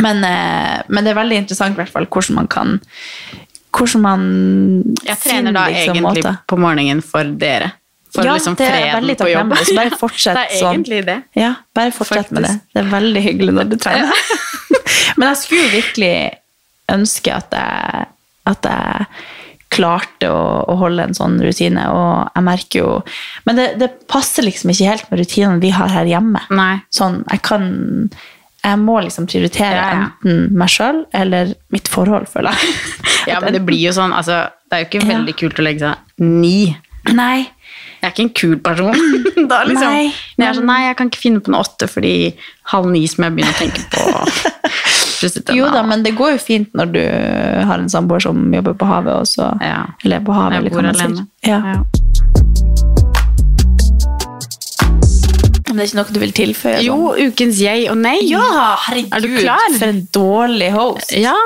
[0.00, 2.80] Men, eh, men det er veldig interessant i hvert fall hvordan man kan
[3.70, 4.22] Hvordan man
[5.06, 6.32] Jeg trener da liksom, egentlig måte.
[6.50, 7.72] på morgenen for dere.
[8.10, 9.52] For Ja, liksom freden på jobb.
[9.62, 10.72] så bare fortsett det er sånn.
[10.74, 11.18] egentlig det.
[11.38, 12.54] Ja, bare fortsett med det.
[12.74, 14.24] Det er veldig hyggelig når du trener.
[15.16, 16.14] Men jeg skulle virkelig
[16.90, 18.08] ønske at jeg,
[18.50, 19.06] at jeg
[19.70, 22.88] klarte å, å holde en sånn rutine, og jeg merker jo
[23.46, 26.42] Men det, det passer liksom ikke helt med rutinene vi har her hjemme.
[26.50, 26.80] Nei.
[26.90, 27.68] Sånn, jeg kan
[28.60, 30.08] Jeg må liksom prioritere Ja, ja.
[30.08, 32.74] enten meg sjøl eller mitt forhold, føler jeg.
[33.28, 35.90] Ja, men det blir jo sånn, altså, det er jo ikke veldig kult å legge
[35.90, 36.70] seg ni.
[37.12, 37.50] Nei.
[38.00, 38.96] Jeg er ikke en kul person.
[39.50, 39.84] da, liksom.
[39.92, 40.06] Nei,
[40.38, 42.14] Men jeg er sånn, nei, jeg kan ikke finne på noe åtte fordi
[42.72, 44.06] halv ni som jeg begynner å tenke på.
[45.52, 47.00] Jo da, men det går jo fint når du
[47.68, 49.50] har en samboer som jobber på havet også.
[49.60, 49.82] Ja.
[50.00, 51.26] Eller på havet, eller hva man sier.
[51.44, 51.58] Ja.
[51.74, 52.39] Ja.
[55.70, 56.80] Men det er ikke noe du vil tilføye?
[56.84, 57.30] Jo, sånn?
[57.30, 58.16] ukens jeg og nei.
[58.26, 58.42] Ja,
[58.88, 59.14] herregud.
[59.16, 59.66] Er du klar?
[59.78, 61.12] For en dårlig host.
[61.14, 61.36] Ja.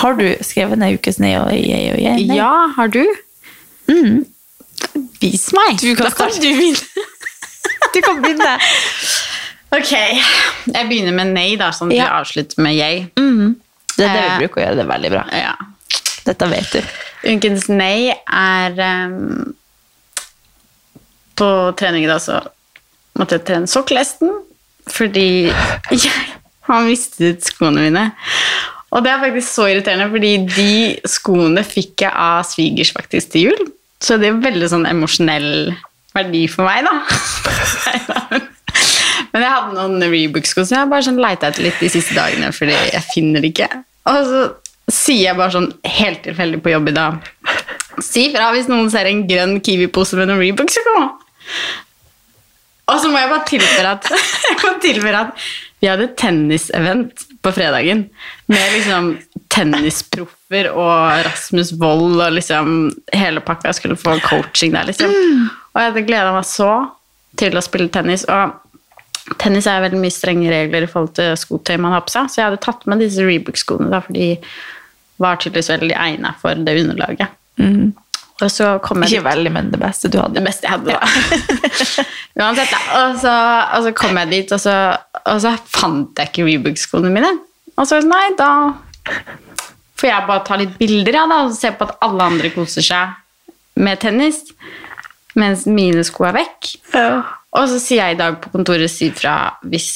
[0.00, 2.24] Har du skrevet ned ukens nei og jeg og jeg?
[2.30, 2.38] Nei.
[2.38, 3.02] ja, har du?
[5.20, 5.78] Vis meg.
[5.82, 7.04] Du kan da kan du begynne.
[7.94, 8.54] Du kan begynne.
[9.72, 12.04] Ok, jeg begynner med nei da, sånn at Ja.
[12.10, 13.06] vi avslutter med jeg.
[13.16, 14.76] Det er det vi Eh, bruker å gjøre.
[14.76, 15.22] Det er veldig bra.
[15.32, 15.54] Ja.
[16.26, 16.90] Dette vet du.
[17.30, 18.76] Ukens nei er
[19.08, 19.54] um,
[21.38, 21.48] På
[21.78, 22.40] trening i dag så
[23.18, 24.32] måtte jeg trene sokkelesten
[24.86, 25.48] fordi
[25.90, 26.12] jeg
[26.68, 28.04] har mistet skoene mine.
[28.94, 33.48] Og det er faktisk så irriterende, fordi de skoene fikk jeg av svigers faktisk til
[33.48, 33.64] jul.
[34.02, 35.72] Så det er veldig sånn emosjonell
[36.14, 36.94] verdi for meg, da.
[39.32, 42.52] Men- jeg hadde noen Rebook-sko som jeg bare sånn leita etter litt de siste dagene,
[42.56, 43.68] fordi jeg finner det ikke.
[44.08, 44.42] Og så
[44.92, 47.16] sier jeg bare sånn helt tilfeldig på jobb i dag
[48.06, 51.00] Si fra hvis noen ser en grønn Kiwi-pose med noen Rebook-sko.
[52.86, 54.10] Og så må jeg bare tilføre at,
[54.46, 54.58] jeg
[55.18, 55.46] at
[55.82, 58.04] vi hadde tennisevent på fredagen
[58.50, 59.08] med liksom
[59.52, 62.70] tennisproffer og Rasmus Wold og liksom
[63.12, 65.10] hele pakka skulle få coaching der, liksom.
[65.74, 66.70] Og jeg hadde gleda meg så
[67.36, 68.24] til å spille tennis.
[68.30, 72.30] Og tennis er veldig mye strenge regler i forhold til skotøy man har på seg,
[72.30, 74.32] så jeg hadde tatt med disse Rebook-skoene, for de
[75.22, 77.34] var tydeligvis veldig egna for det underlaget.
[78.44, 80.36] Og så kom jeg Ikke veldig, men det beste du hadde.
[80.36, 82.04] det beste jeg hadde, da.
[82.42, 82.80] Uansett, da.
[83.00, 83.34] Og så,
[83.78, 84.74] og så kom jeg dit, og så,
[85.22, 87.32] og så fant jeg ikke Rebook-skoene mine.
[87.76, 88.50] Og så var jeg sånn, nei, da
[89.96, 92.84] får jeg bare ta litt bilder ja, da, og se på at alle andre koser
[92.84, 93.16] seg
[93.80, 94.42] med tennis,
[95.36, 96.70] mens mine sko er vekk.
[97.56, 99.90] Og så sier jeg i dag på kontoret si fra hvis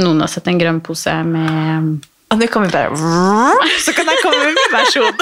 [0.00, 1.98] noen har sett en grønn pose med
[2.34, 2.94] Og nå kan vi bare
[3.82, 5.20] Så kan jeg komme med min versjon.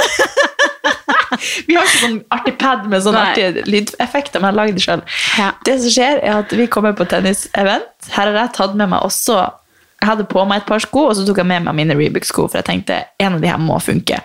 [1.68, 3.32] vi har ikke sånn artig pad med sånne Nei.
[3.32, 5.04] artige lydeffekter, men jeg lager det sjøl.
[5.40, 5.50] Ja.
[5.68, 8.08] Det som skjer, er at vi kommer på tennisevent.
[8.14, 9.38] Her har jeg tatt med meg også
[10.00, 12.48] Jeg hadde på meg et par sko, og så tok jeg med meg mine Rebook-sko,
[12.48, 14.18] for jeg tenkte en av de her må funke.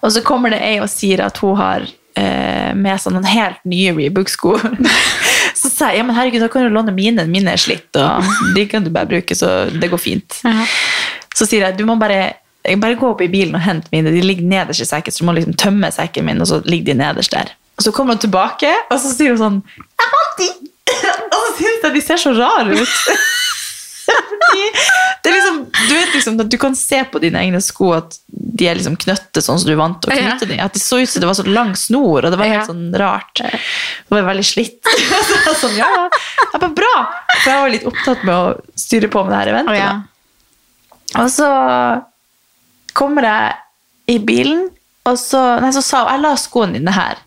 [0.00, 1.84] Og så kommer det ei og sier at hun har
[2.16, 4.54] eh, med seg noen helt nye Rebook-sko.
[5.60, 7.26] så sa jeg ja, men herregud, da kan du låne mine.
[7.28, 8.24] Mine er slitt, og
[8.56, 10.40] de kan du bare bruke, så det går fint.
[11.36, 12.34] Så sier jeg du må bare,
[12.80, 14.10] bare gå opp i bilen og hente mine.
[14.14, 16.92] De ligger nederst i sekken, så du må liksom tømme sekken min, og så ligger
[16.94, 17.52] de nederst der.
[17.76, 20.50] Og så kommer hun tilbake, og så sier hun sånn Jeg fant de!
[21.34, 22.96] og så syns jeg de ser så rare ut.
[24.06, 25.56] Det er liksom,
[25.88, 28.94] du vet liksom at du kan se på dine egne sko at de er liksom
[29.02, 30.28] knøttet sånn som du er vant til å Ja.
[30.30, 30.60] knytte dem.
[30.62, 32.66] At de så ut som det var så lang snor, og det var helt Ja.
[32.70, 33.34] sånn rart.
[33.42, 34.78] Det var veldig slitt.
[34.86, 36.08] Så jeg sånn, ja.
[36.52, 36.94] Jeg bare, bra!
[37.42, 39.76] For jeg var litt opptatt med å styre på med det her eventet.
[39.82, 40.00] Ja.
[41.14, 41.48] Og så
[42.96, 43.54] kommer jeg
[44.16, 44.66] i bilen,
[45.06, 47.22] og så, nei, så sa hun jeg la skoene dine her.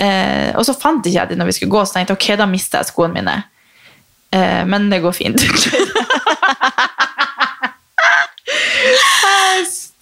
[0.00, 2.28] Eh, og så fant ikke jeg dem når vi skulle gå, så tenkte jeg ok,
[2.40, 3.36] da mister jeg skoene mine.
[4.34, 5.40] Eh, men det går fint.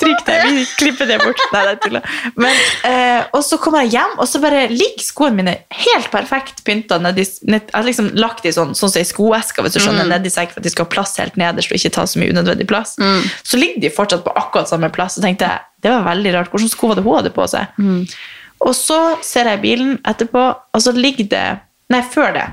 [0.03, 1.39] Stryk det, vi klipper det bort.
[1.55, 2.01] Nei, det er tulla.
[2.37, 2.57] Men,
[2.91, 6.99] eh, og så kommer jeg hjem, og så bare ligger skoene mine helt perfekt pynta.
[6.99, 10.09] nedi- ned- Jeg har liksom lagt dem sånn, sånn som i skoeska, hvis du skjønner,
[10.11, 12.33] nedi sekk for at de skal ha plass helt nederst og ikke ta så mye
[12.35, 12.97] unødvendig plass.
[13.45, 16.51] Så ligger de fortsatt på akkurat samme plass, og tenkte jeg, det var veldig rart.
[16.51, 17.67] Hvordan sko var det hun hadde på seg?
[18.63, 20.43] Og så ser jeg bilen etterpå,
[20.75, 22.45] og så ligger det Nei, før det.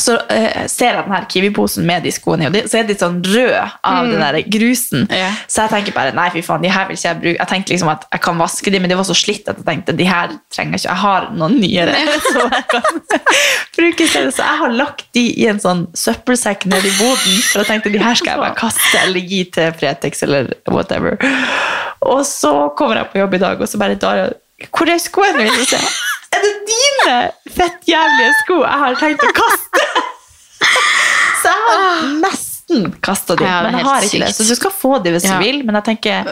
[0.00, 2.86] Så uh, ser jeg den her Kiwi-posen med de skoene i, og de, så er
[2.88, 5.04] de sånn røde av den der grusen.
[5.46, 7.36] Så jeg tenker bare, nei fy faen, de her vil ikke jeg bruke.
[7.38, 9.68] Jeg tenkte liksom at jeg kan vaske de, men de var så slitt at jeg
[9.68, 10.92] tenkte, de her trenger jeg ikke.
[10.92, 11.96] Jeg har noen nyere
[12.32, 13.02] som jeg kan
[13.78, 14.34] bruke i stedet.
[14.36, 17.92] Så jeg har lagt de i en sånn søppelsekk nede i boden, for jeg tenkte,
[17.92, 21.18] de her skal jeg bare kaste eller gi til Fretex eller whatever.
[22.02, 24.32] Og så kommer jeg på jobb i dag, og så bare, Daria,
[24.70, 25.82] hvor er skoene mine?
[27.02, 29.84] Så sier jeg, det dine fettjævlige sko jeg har tenkt å kaste?
[31.42, 34.30] Så jeg har nesten kasta dem, Ja, men jeg har ikke det.
[34.36, 35.38] Så du skal få dem hvis Ja.
[35.38, 36.30] du vil, men jeg tenker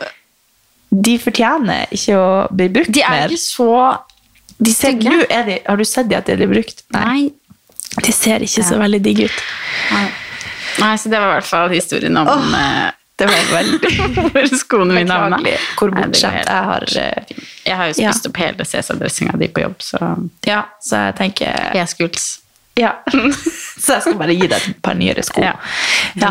[0.91, 2.95] de fortjener ikke å bli brukt mer.
[2.95, 3.29] De er mer.
[3.31, 3.99] ikke så
[4.61, 6.83] De ser, du, de, har du sett de at de er brukt?
[6.93, 7.31] Nei.
[8.05, 9.43] De ser ikke så veldig digge ut.
[10.81, 12.91] Nei, så det var i hvert fall historien om eh,
[13.21, 13.91] Det var veldig
[14.33, 15.39] hvor skoene mine havna.
[15.79, 17.33] bortskjemt jeg har eh,
[17.67, 18.13] Jeg har jo Ja.
[18.13, 19.99] spist opp hele Cæsar-dressinga di på jobb, så
[20.49, 22.31] Ja, så jeg tenker jeg skuls.
[22.79, 22.95] Ja.
[23.81, 25.43] Så jeg skal bare gi deg et par nyere sko.
[25.43, 25.53] Ja.
[26.17, 26.31] ja.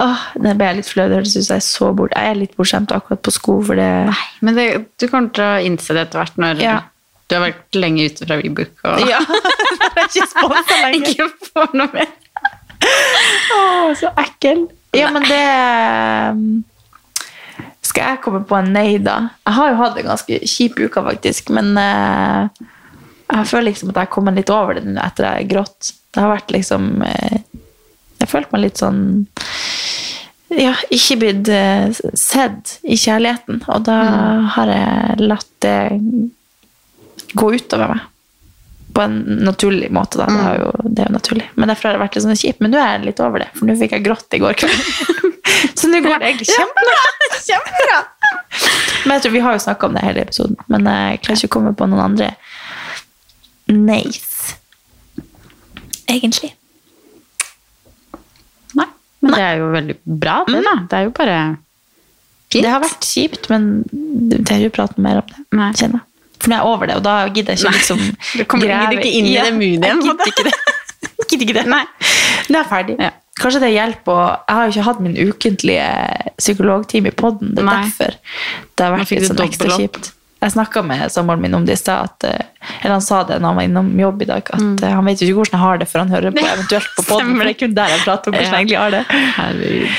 [0.00, 1.04] Åh, det ble jeg litt flau.
[1.08, 2.12] Det høres ut som jeg er så bort.
[2.16, 4.64] Jeg er litt bortskjemt akkurat på sko, for det Nei, men det,
[5.00, 6.74] du kommer til å innse det etter hvert når Ja.
[7.30, 8.74] du har vært lenge ute fra Vibuk.
[8.84, 9.20] og Ja,
[9.94, 11.14] jeg er ikke sponsa lenger.
[11.14, 12.10] ikke får noe mer.
[13.54, 13.60] Å,
[14.02, 14.66] så ekkel.
[14.94, 15.42] Ja, men det
[16.30, 16.62] um,
[17.84, 19.16] Skal jeg komme på en nei, da?
[19.44, 22.64] Jeg har jo hatt en ganske kjip uke, faktisk, men eh,
[23.28, 25.92] jeg føler liksom at jeg har kommet litt over det etter jeg har grått.
[26.14, 27.38] Det har vært liksom eh,
[28.22, 29.02] Jeg følte meg litt sånn
[30.54, 33.98] ja, ikke blitt eh, sett i kjærligheten, og da
[34.54, 35.78] har jeg latt det
[37.34, 38.04] gå utover meg.
[38.94, 40.28] På en naturlig måte, da.
[40.30, 41.46] Det er jo, det er jo naturlig.
[41.58, 42.60] Men derfor har det vært litt sånn kjipt.
[42.62, 44.90] Men nå er jeg litt over det, for nå fikk jeg grått i går kveld.
[45.78, 47.00] Så nå går det egentlig kjempebra.
[47.48, 47.98] kjempebra.
[49.04, 51.50] Men jeg tror vi har jo snakka om det hele episoden, men jeg klarer ikke
[51.50, 52.30] å komme på noen andre
[53.72, 54.56] nice.
[56.10, 56.54] Egentlig.
[58.78, 58.88] Nei,
[59.24, 60.74] men det er jo veldig bra, det da.
[60.88, 61.38] Det er jo bare
[62.52, 62.64] fint.
[62.64, 65.46] Det har vært kjipt, men det er jo prate mer om det.
[65.56, 65.70] Nei.
[65.76, 66.10] Kjenner jeg.
[66.44, 68.00] For nå er jeg over det, og da gidder jeg ikke liksom
[68.38, 69.84] Du kommer gidder ikke inn i det munnet.
[69.88, 70.56] igjen, Jeg gidder ikke det.
[71.24, 71.68] Gidder ikke det.
[71.72, 71.84] Nei.
[72.48, 72.96] Nå er jeg ferdig.
[73.00, 73.12] Ja.
[73.34, 75.86] Kanskje det hjelper å Jeg har jo ikke hatt min ukentlige
[76.38, 77.54] psykologtime i poden.
[77.56, 77.80] Det er Nei.
[77.88, 80.12] derfor det har vært litt sånn ekstra kjipt.
[80.44, 82.12] Jeg snakka med samboeren min om det i stad.
[82.28, 84.74] eh, Eller han sa det når han var innom jobb i dag, at mm.
[84.84, 87.32] han vet jo ikke hvordan jeg har det før han hører på eventuelt på poden.
[87.38, 88.50] For det er kun der jeg prater om hvordan Ja.
[88.52, 89.02] jeg egentlig har det.
[89.38, 89.96] Herregud.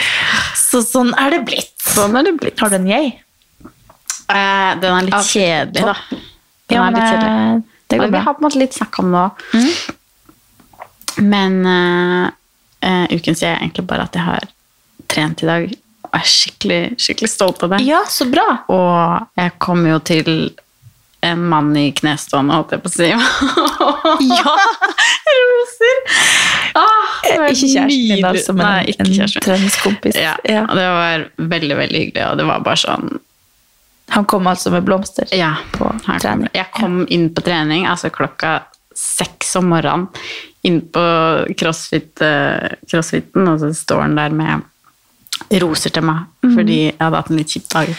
[0.61, 1.73] Så sånn er det blitt.
[1.95, 2.61] Sånn er det blitt.
[2.61, 3.11] Har du en jeg?
[4.29, 6.21] Eh, den er litt kjedelig, da.
[6.69, 7.31] Den Ja, er men litt kjedelig.
[7.55, 8.19] eh, det Men bra.
[8.19, 9.31] vi har på en måte litt snakk om det òg.
[11.21, 12.27] Men uh,
[12.85, 14.47] uh, uken sier jeg er egentlig bare at jeg har
[15.11, 15.67] trent i dag.
[16.09, 17.81] Og er skikkelig, skikkelig stolt av det.
[17.87, 18.47] Ja, så bra.
[18.73, 20.31] Og jeg kom jo til
[21.25, 23.07] en mann i knestående, holdt jeg på å si.
[24.35, 24.51] Ja.
[25.35, 25.97] Roser!
[26.77, 28.25] Ah, det var Ikke kjæresten din, nydelig.
[28.29, 29.33] altså, men Nei, en, en min.
[29.47, 30.15] treningskompis.
[30.21, 30.65] Ja, Ja.
[30.69, 33.07] det var veldig, veldig hyggelig, og det var bare sånn
[34.13, 35.89] Han kom altså med blomster Ja, på
[36.21, 36.49] trening.
[36.53, 38.59] jeg kom inn på trening, altså klokka
[38.95, 40.07] seks om morgenen,
[40.65, 41.01] inn på
[41.59, 44.63] crossfit, eh, crossfiten, og så står han der med
[45.59, 47.91] roser til meg, fordi jeg hadde hatt en litt kjip dag.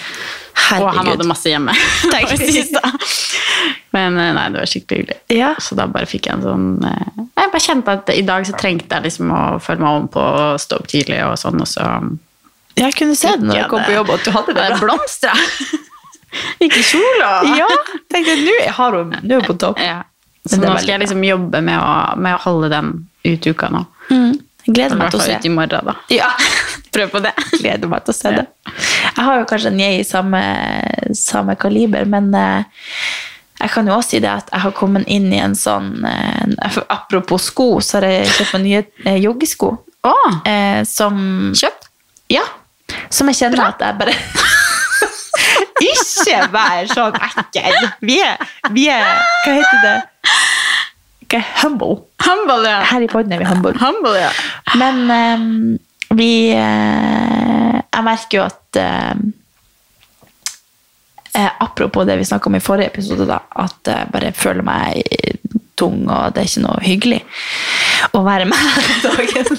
[0.80, 1.74] Og han hadde masse hjemme.
[3.96, 5.18] Men eh, nei, det var skikkelig hyggelig.
[5.36, 5.52] Ja.
[5.62, 8.56] Så da bare fikk jeg en sånn eh, Jeg bare kjente at i dag så
[8.58, 11.70] trengte jeg liksom å føle meg om på å stå opp tidlig og sånn, og
[11.70, 11.86] så
[12.76, 14.80] Jeg kunne se det når jeg du kom på jobb, at du hadde det er
[16.30, 16.66] bra.
[16.66, 17.30] Ikke kjola?
[17.60, 17.68] Ja,
[18.12, 19.80] tenkte nå har hun, nå på topp.
[19.82, 20.02] Ja.
[20.46, 22.92] Så nå skal jeg liksom jobbe med å, med å holde den
[23.26, 23.82] ut uka nå.
[24.10, 24.36] Mm.
[24.66, 25.38] gleder meg til å se.
[25.38, 25.96] ut i morgen, da.
[26.14, 26.30] Ja,
[26.94, 27.32] Prøv på det.
[27.58, 28.44] gleder meg til å se det.
[29.16, 30.42] Jeg har jo kanskje en jeg i samme,
[31.18, 32.86] samme kaliber, men eh,
[33.60, 36.80] jeg kan jo også si det at jeg har kommet inn i en sånn eh,
[36.92, 39.72] Apropos sko, så har jeg kjøpt meg nye eh, joggesko.
[40.06, 40.38] Oh.
[40.46, 41.18] Eh, som
[41.56, 41.90] kjøpt!
[42.32, 42.44] Ja.
[43.10, 44.14] Som jeg kjenner at jeg bare
[45.84, 47.88] Ikke vær sånn ekkel!
[48.06, 48.40] Vi er,
[48.72, 49.04] vi er
[49.44, 49.96] Hva heter det?
[51.26, 51.96] Hva er humble?
[52.24, 52.78] Humble, ja.
[52.86, 53.74] Her i podden er vi humble.
[53.80, 54.30] Humble, ja.
[54.78, 55.78] Men um,
[56.16, 59.14] vi uh, Jeg merker jo at uh,
[61.60, 65.02] Apropos det vi snakka om i forrige episode, da, at jeg bare føler meg
[65.76, 67.18] tung, og det er ikke noe hyggelig
[68.16, 69.58] å være med om dagen.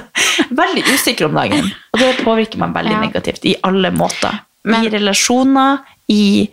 [0.62, 3.00] Veldig usikker om dagen, og det påvirker meg veldig Ja.
[3.04, 4.40] negativt i alle måter.
[4.64, 5.78] Men- I relasjoner,
[6.08, 6.48] i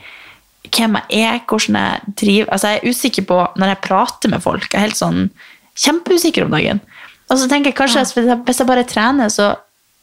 [0.71, 4.41] hvem jeg er, hvordan jeg driver Altså, jeg er usikker på når jeg prater med
[4.43, 4.67] folk.
[4.71, 5.29] Jeg er helt sånn
[5.75, 6.81] kjempeusikker om dagen.
[7.29, 8.13] Og så tenker jeg kanskje at
[8.45, 9.55] hvis jeg- bare trener, så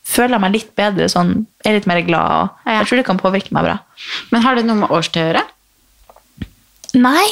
[0.04, 2.78] føler jeg meg litt bedre, sånn, er litt mer glad, og Ja.
[2.80, 3.78] jeg tror det kan påvirke meg bra.
[4.30, 5.44] Men har det noe med årstid å gjøre?
[6.94, 7.26] Nei,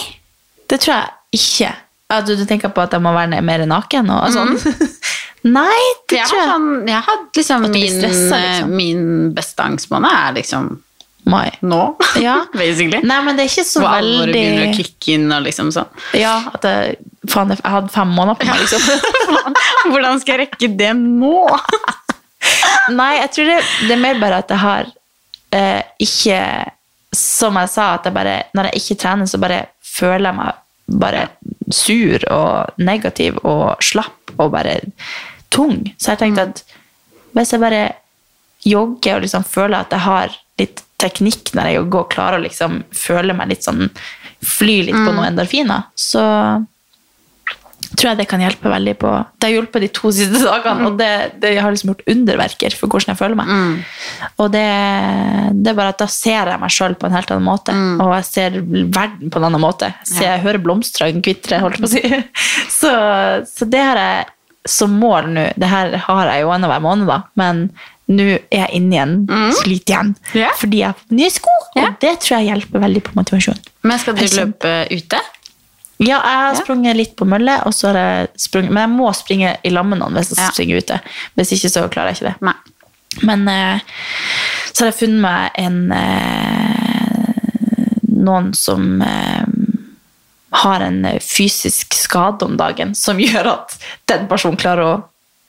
[0.68, 1.10] det tror jeg
[1.40, 1.74] ikke.
[2.10, 4.56] Ja, du, du tenker på at jeg må være mer naken og sånn?
[5.56, 5.80] Nei,
[6.10, 6.48] det Jeg tror jeg.
[6.50, 8.72] sånn, jeg har liksom At min, stresset, eh, liksom.
[8.76, 9.04] min
[9.36, 10.66] beste angstmåned er liksom
[11.30, 11.50] Mai.
[11.62, 11.78] nå,
[12.26, 12.34] Ja.
[12.56, 13.00] basically.
[13.06, 15.70] Nei, men det er ikke så Hvor alvoret begynner å veldig kicke inn og liksom
[15.72, 15.88] sånn.
[16.18, 16.98] Ja, at jeg,
[17.30, 19.92] faen, jeg hadde fem måneder på meg, liksom.
[19.94, 21.32] Hvordan skal jeg rekke det nå?
[22.96, 24.88] Nei, jeg tror det, det er mer bare at jeg har
[25.54, 26.38] eh, ikke
[27.16, 30.58] Som jeg sa, at jeg bare, når jeg ikke trener, så bare føler jeg meg
[31.00, 31.24] bare
[31.74, 34.78] sur og negativ og slapp og bare
[35.52, 35.82] tung.
[35.98, 36.62] Så jeg tenkte at
[37.36, 37.82] hvis jeg bare
[38.66, 42.44] jogger og liksom føler at jeg har litt teknikk når jeg jogger og klarer å
[42.44, 43.86] liksom føle meg litt sånn
[44.44, 46.24] fly litt på noen endorfiner, så
[47.94, 49.10] tror jeg det kan hjelpe veldig på
[49.40, 51.10] Det har hjulpet de to siste dagene, og det,
[51.42, 53.52] det har liksom gjort underverker for hvordan jeg føler meg.
[54.40, 54.66] Og det,
[55.58, 58.12] det er bare at da ser jeg meg sjøl på en helt annen måte, og
[58.18, 59.92] jeg ser verden på en annen måte.
[60.08, 60.36] Jeg, ja.
[60.44, 62.04] hører blomstene kvitre, holdt på å si.
[62.80, 62.90] Så,
[63.44, 64.28] så det har jeg
[64.68, 65.46] som mål nå.
[65.60, 67.66] Det her har jeg jo annenhver måned, da, men
[68.10, 69.12] nå er jeg inne igjen,
[69.60, 70.54] slit igjen, yeah.
[70.58, 73.60] fordi jeg har fått nye sko, og det tror jeg hjelper veldig på motivasjon.
[73.86, 75.20] Men skal du løpe ute?
[76.00, 79.10] Ja, jeg har sprunget litt på mølle, og så har jeg sprunget, men jeg må
[79.16, 80.50] springe i lag med noen hvis jeg Ja.
[80.54, 81.00] springer ute.
[81.36, 82.36] Hvis ikke så klarer jeg ikke det.
[82.48, 82.54] Nei.
[83.26, 83.80] Men eh,
[84.72, 87.26] så har jeg funnet meg en eh,
[88.20, 89.44] noen som eh,
[90.62, 93.76] har en fysisk skade om dagen som gjør at
[94.10, 94.94] den personen klarer å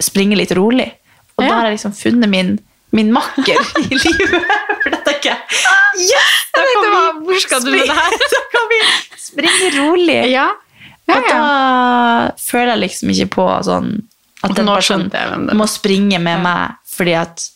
[0.02, 0.90] springe litt rolig.
[1.38, 2.52] Og da har jeg liksom funnet min,
[2.94, 4.52] min makker i livet.
[4.84, 5.40] For da tenker jeg
[6.12, 8.18] yes, da kan vi hvor skal du med det her?
[8.34, 8.80] Da kan vi
[9.22, 10.20] springe rolig.
[10.32, 10.48] Ja.
[11.12, 11.40] Og da
[12.40, 13.90] føler jeg liksom ikke på sånn
[14.44, 15.54] at den personen er.
[15.54, 17.50] må springe med meg fordi at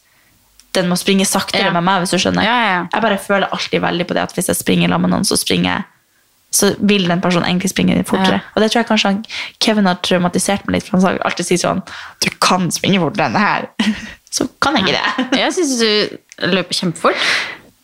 [0.76, 1.72] den må springe saktere Ja.
[1.72, 2.44] med meg, hvis du skjønner.
[2.44, 2.88] Ja, ja, ja.
[2.94, 5.38] Jeg bare føler alltid veldig på det at hvis jeg springer sammen med noen, så
[5.40, 5.84] springer jeg
[6.56, 8.38] så vil den personen egentlig springe fortere.
[8.40, 8.52] Ja.
[8.56, 9.26] Og det tror jeg kanskje han,
[9.60, 11.82] Kevin har traumatisert meg litt, for han sa- alltid sier sånn
[12.24, 13.68] Du kan springe fortere enn det her.
[14.36, 15.40] Så kan jeg ikke det.
[15.40, 17.16] Jeg syns du løper kjempefort.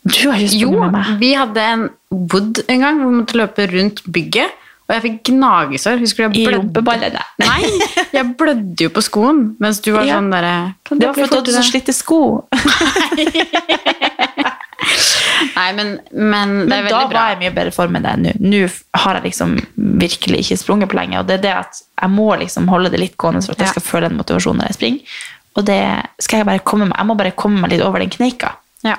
[0.08, 1.20] Du har ikke Jo, sprunget med meg.
[1.20, 4.52] vi hadde en wood en gang hvor vi måtte løpe rundt bygget.
[4.92, 6.02] Og jeg fikk gnagesår.
[6.04, 7.22] Husker du jeg blødde?
[7.40, 7.62] Nei,
[8.18, 10.18] jeg blødde jo på skoen, mens du var Ja.
[10.20, 10.56] sånn derre
[10.90, 12.20] Det var fordi du hadde så slitte sko.
[15.56, 17.22] Nei, men, men det er da veldig bra.
[17.22, 18.32] var jeg mye bedre form enn det nå.
[18.52, 18.62] Nå
[19.04, 19.56] har jeg liksom
[20.02, 23.00] virkelig ikke sprunget på lenge, og det er det at jeg må liksom holde det
[23.02, 25.16] litt gående for at jeg skal føle den motivasjonen når jeg springer.
[25.60, 25.80] Og det
[26.24, 28.54] skal jeg bare komme meg, jeg må bare komme meg litt over den kneika.
[28.88, 28.98] Ja.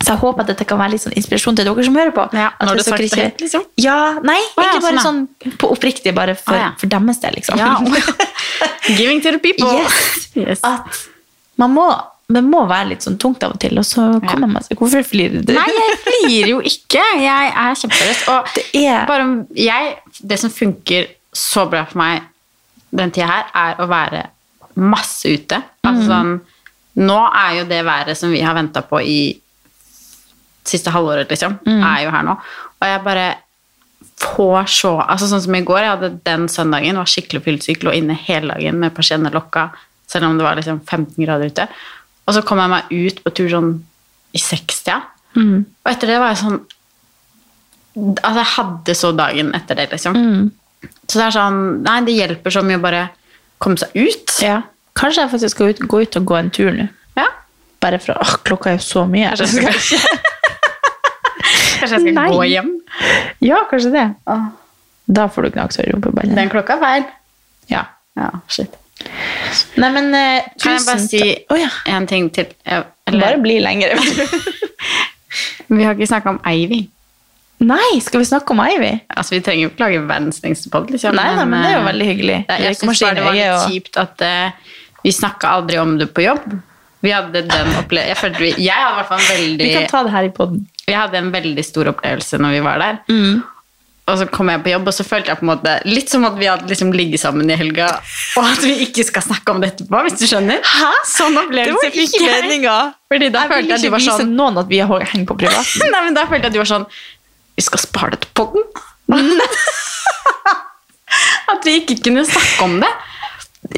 [0.00, 2.24] Så jeg håper at dette kan være litt sånn inspirasjon til dere som hører på.
[2.34, 3.64] Ja, når du sagt det ikke- høyt, liksom?
[3.76, 6.70] Ja, nei, Å, ja, egentlig bare sånn, sånn på oppriktig, bare for, Å, ja.
[6.80, 7.58] for deres del, liksom.
[7.58, 7.76] Ja.
[8.96, 9.68] Giving to the people.
[9.78, 10.30] Yes.
[10.34, 10.60] Yes.
[10.64, 11.02] At
[11.60, 11.86] man må,
[12.32, 15.04] det må være litt sånn tungt av og til, og så kommer man seg Hvorfor
[15.06, 15.52] flirer du?
[15.54, 17.04] Nei, jeg flirer jo ikke.
[17.22, 18.22] Jeg er kjempeseriøs.
[18.32, 22.22] Og Det er- bare jeg, det som funker så bra for meg
[22.92, 24.26] den tida her, er å være
[24.76, 25.60] masse ute.
[25.84, 26.34] Altså sånn
[27.00, 29.20] Nå er jo det været som vi har venta på i
[30.68, 32.36] siste halvåret, liksom, er jo her nå.
[32.80, 33.30] Og jeg bare
[34.22, 37.94] får så Altså sånn som i går, jeg hadde den søndagen, var skikkelig fyllesyk, lå
[37.98, 39.70] inne hele dagen med persienner lokka,
[40.06, 41.66] selv om det var liksom 15 grader ute.
[42.26, 43.72] Og så kom jeg meg ut på tur sånn
[44.32, 44.92] i 60
[45.82, 46.60] Og etter det var jeg sånn
[47.92, 50.14] Altså, jeg hadde så dagen etter det, liksom.
[51.04, 53.02] Så det er sånn Nei, det hjelper så mye å bare
[53.62, 54.38] komme seg ut.
[54.42, 54.62] Ja.
[54.98, 56.88] Kanskje jeg faktisk skal ut, gå ut og gå en tur nå.
[57.82, 59.32] Bare for åh, klokka er jo så mye.
[59.34, 60.20] Kanskje jeg skal,
[61.80, 62.28] Kanskje jeg skal Nei.
[62.30, 62.70] gå hjem.
[63.42, 64.06] Ja, kanskje det.
[65.12, 66.38] Da får du gnagsår i rumpeballen.
[66.38, 67.10] Den klokka er feil.
[67.72, 67.82] Ja.
[68.18, 68.78] Ja, shit.
[69.80, 71.70] Nei, men eh, Kan jeg bare si oh, ja.
[71.90, 72.52] en ting til?
[72.62, 73.96] Eller, Bare bli lengre.
[75.72, 76.84] vi har ikke snakka om Ivy.
[77.62, 78.92] Nei, skal vi snakke om Ivy?
[79.08, 81.14] Altså, Vi trenger jo ikke lage verdens lengste pod, liksom.
[81.18, 82.38] Nei, nei, men det er jo eh, veldig hyggelig.
[82.66, 86.24] Jeg syns bare det var litt kjipt at uh, vi snakka aldri om det på
[86.26, 86.48] jobb.
[87.02, 90.02] Vi hadde den opplevelsen jeg, jeg hadde i hvert fall en veldig Vi kan ta
[90.06, 90.60] det her i podden.
[90.86, 93.00] Vi hadde en veldig stor opplevelse når vi var der.
[94.10, 96.24] Og så kom jeg på jobb, og så følte jeg på en måte litt som
[96.26, 97.86] at vi hadde liksom ligget sammen i helga,
[98.40, 100.58] og at vi ikke skal snakke om det etterpå, hvis du skjønner.
[100.66, 100.88] Hæ?
[101.06, 102.58] Sånn opplevelse fikk jeg.
[103.12, 104.18] Fordi da Jeg følte jeg at du var sånn...
[104.18, 105.86] vise sånn noen at vi hengt på privaten.
[105.94, 106.88] Nei, men da følte jeg at du var sånn
[107.54, 108.66] Vi skal spare det til podden.
[111.54, 112.90] at vi ikke kunne snakke om det.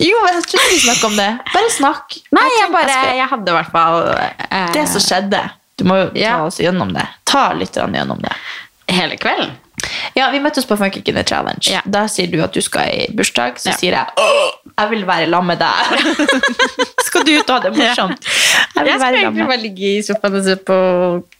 [0.00, 1.28] Jo, men jeg tror vi snakker om det.
[1.52, 2.14] Bare snakk.
[2.32, 5.42] Nei, jeg bare Jeg hadde i hvert fall eh, Det som skjedde.
[5.76, 6.38] Du må jo ta Ja.
[6.46, 7.04] oss gjennom det.
[7.28, 8.32] Ta lytterne gjennom det.
[8.88, 9.50] hele kvelden.
[10.14, 11.66] Ja, Vi møttes på Funkygine Challenge.
[11.68, 11.80] Ja.
[11.84, 13.58] Da sier du at du skal i bursdag.
[13.60, 13.76] Så Ja.
[13.76, 14.06] sier jeg
[14.78, 16.48] jeg vil være sammen med deg.
[17.06, 18.24] skal du ut og ha det morsomt?
[18.74, 20.78] Jeg Jeg skulle egentlig bare ligge i sofaen og se på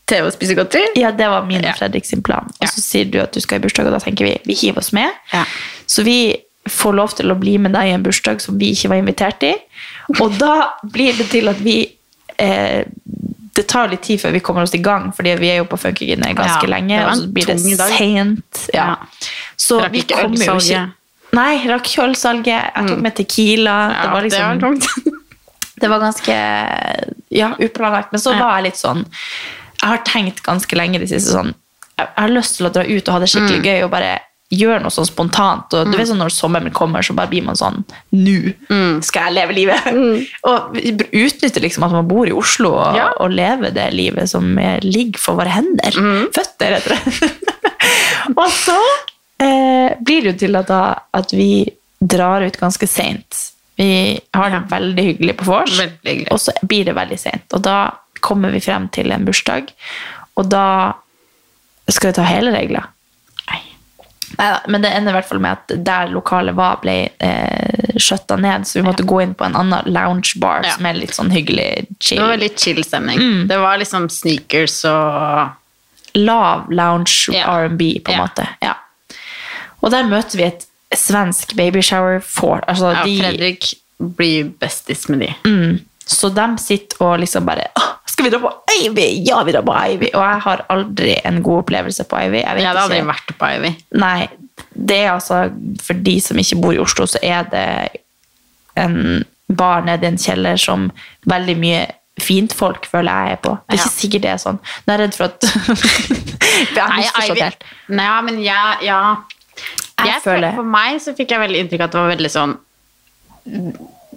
[0.06, 0.86] TV og spise godteri.
[1.00, 1.74] Ja, det var min og.
[1.78, 2.50] Fredrik sin plan.
[2.60, 4.78] Og så sier du at du skal i bursdag, og da tenker vi vi hiver
[4.78, 5.10] oss med.
[5.32, 5.44] Ja.
[5.86, 6.36] Så vi
[6.70, 9.42] får lov til å bli med deg i en bursdag som vi ikke var invitert
[9.44, 9.54] i.
[10.20, 11.78] Og da blir det til at vi
[12.38, 12.84] eh,
[13.54, 15.76] Det tar litt tid før vi kommer oss i gang, fordi vi er jo på
[15.78, 17.98] Funkygine ganske Ja, lenge, og så blir det seint.
[17.98, 18.62] sent.
[18.74, 18.96] Ja.
[19.56, 20.80] Så vi kommer jo ikke.
[21.34, 22.72] Nei, rakk ikke ølsalget.
[22.74, 23.76] Jeg tok med Tequila.
[24.02, 24.86] det var liksom det var tungt.
[25.84, 26.34] det var ganske
[27.30, 28.12] ja, uplanlagt.
[28.12, 31.50] Men så var jeg litt sånn Jeg har tenkt ganske lenge det siste sånn
[31.98, 33.66] Jeg jeg har lyst til å dra ut og ha det skikkelig Mm.
[33.70, 34.12] gøy og bare
[34.52, 35.72] gjøre noe sånn spontant.
[35.74, 37.80] Og du vet sånn Når sommeren kommer, så bare blir man sånn
[38.12, 39.02] Nå Mm.
[39.02, 39.86] skal jeg leve livet!
[40.50, 43.08] og utnytte liksom at man bor i Oslo og, Ja.
[43.20, 45.90] og leve det livet som er, ligger for våre hender.
[45.96, 46.28] Mm.
[46.34, 47.32] Føtter, heter det.
[48.40, 48.76] og så
[49.40, 50.82] eh, blir det jo til at, da,
[51.12, 51.64] at vi
[52.00, 53.50] drar ut ganske seint.
[53.76, 55.80] Vi har det veldig hyggelig på vors,
[56.30, 57.46] og så blir det veldig sent.
[57.56, 57.90] Og da
[58.22, 59.72] kommer vi frem til en bursdag,
[60.38, 60.92] og da
[61.90, 62.86] skal vi ta hele regler.
[64.38, 68.36] Neida, men det ender i hvert fall med at der lokalet var, ble eh, skjøtta
[68.40, 70.72] ned, så vi måtte gå inn på en annen loungebar Ja.
[70.76, 72.18] som er litt sånn hyggelig chill.
[72.18, 73.18] Det var litt chill stemning.
[73.20, 73.46] Mm.
[73.48, 75.50] Det var liksom sneakers og
[76.14, 77.46] lav lounge Ja.
[77.64, 78.22] R&B, på en Ja.
[78.26, 78.48] måte.
[78.62, 78.74] Ja.
[79.82, 85.20] Og der møter vi et svensk babyshower for altså ja, de, Fredrik blir bestis med
[85.20, 85.34] de.
[85.44, 87.64] mm, Så de sitter og liksom bare
[88.06, 88.50] Skal vi dra på
[88.84, 89.06] Ivy?
[89.26, 90.10] Ja, vi drar på Ivy.
[90.14, 92.42] Og jeg har aldri en god opplevelse på Ivy.
[92.42, 93.08] Jeg Jeg hadde aldri ikke.
[93.12, 93.70] vært på Ivy.
[93.98, 94.28] Nei,
[94.76, 95.38] det er altså
[95.82, 97.66] For de som ikke bor i Oslo, så er det
[98.76, 100.90] en bar nede i en kjeller som
[101.30, 101.86] veldig mye
[102.20, 103.56] fint folk føler jeg er på.
[103.68, 103.82] Det er Ja.
[103.84, 104.58] ikke sikkert det er sånn.
[104.86, 105.40] Nå er jeg redd for at
[106.74, 107.64] Jeg har Nei, misforstått Ivy- helt.
[107.88, 109.00] Nei, men jeg, ja.
[109.98, 112.30] Jeg Jeg føler, For meg så fikk jeg veldig inntrykk av at det var veldig
[112.30, 112.54] sånn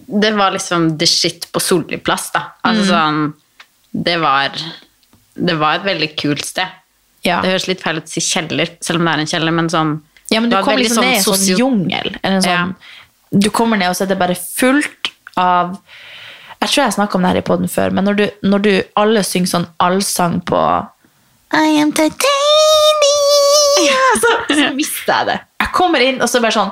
[0.08, 2.42] Det var liksom the shit på Solli plass, da.
[2.64, 2.92] Altså Mm.
[2.94, 3.34] sånn
[4.04, 4.52] Det var
[5.36, 6.68] Det var et veldig kult sted.
[7.24, 7.42] Ja.
[7.42, 9.68] Det høres litt feil ut å si kjeller, selv om det er en kjeller, men
[9.70, 10.02] sånn
[10.32, 12.16] Ja, men du kommer liksom ned i en sånn jungel.
[12.24, 12.76] Eller en sånn,
[13.38, 15.78] Du kommer ned, og så er det bare fullt av
[16.62, 18.84] Jeg tror jeg snakka om det her i poden før, men når du, når du
[18.96, 20.58] alle synger sånn allsang på
[21.54, 22.24] I am titanium,
[24.22, 25.38] så, så mister jeg det.
[25.62, 26.72] Jeg kommer inn, og så bare sånn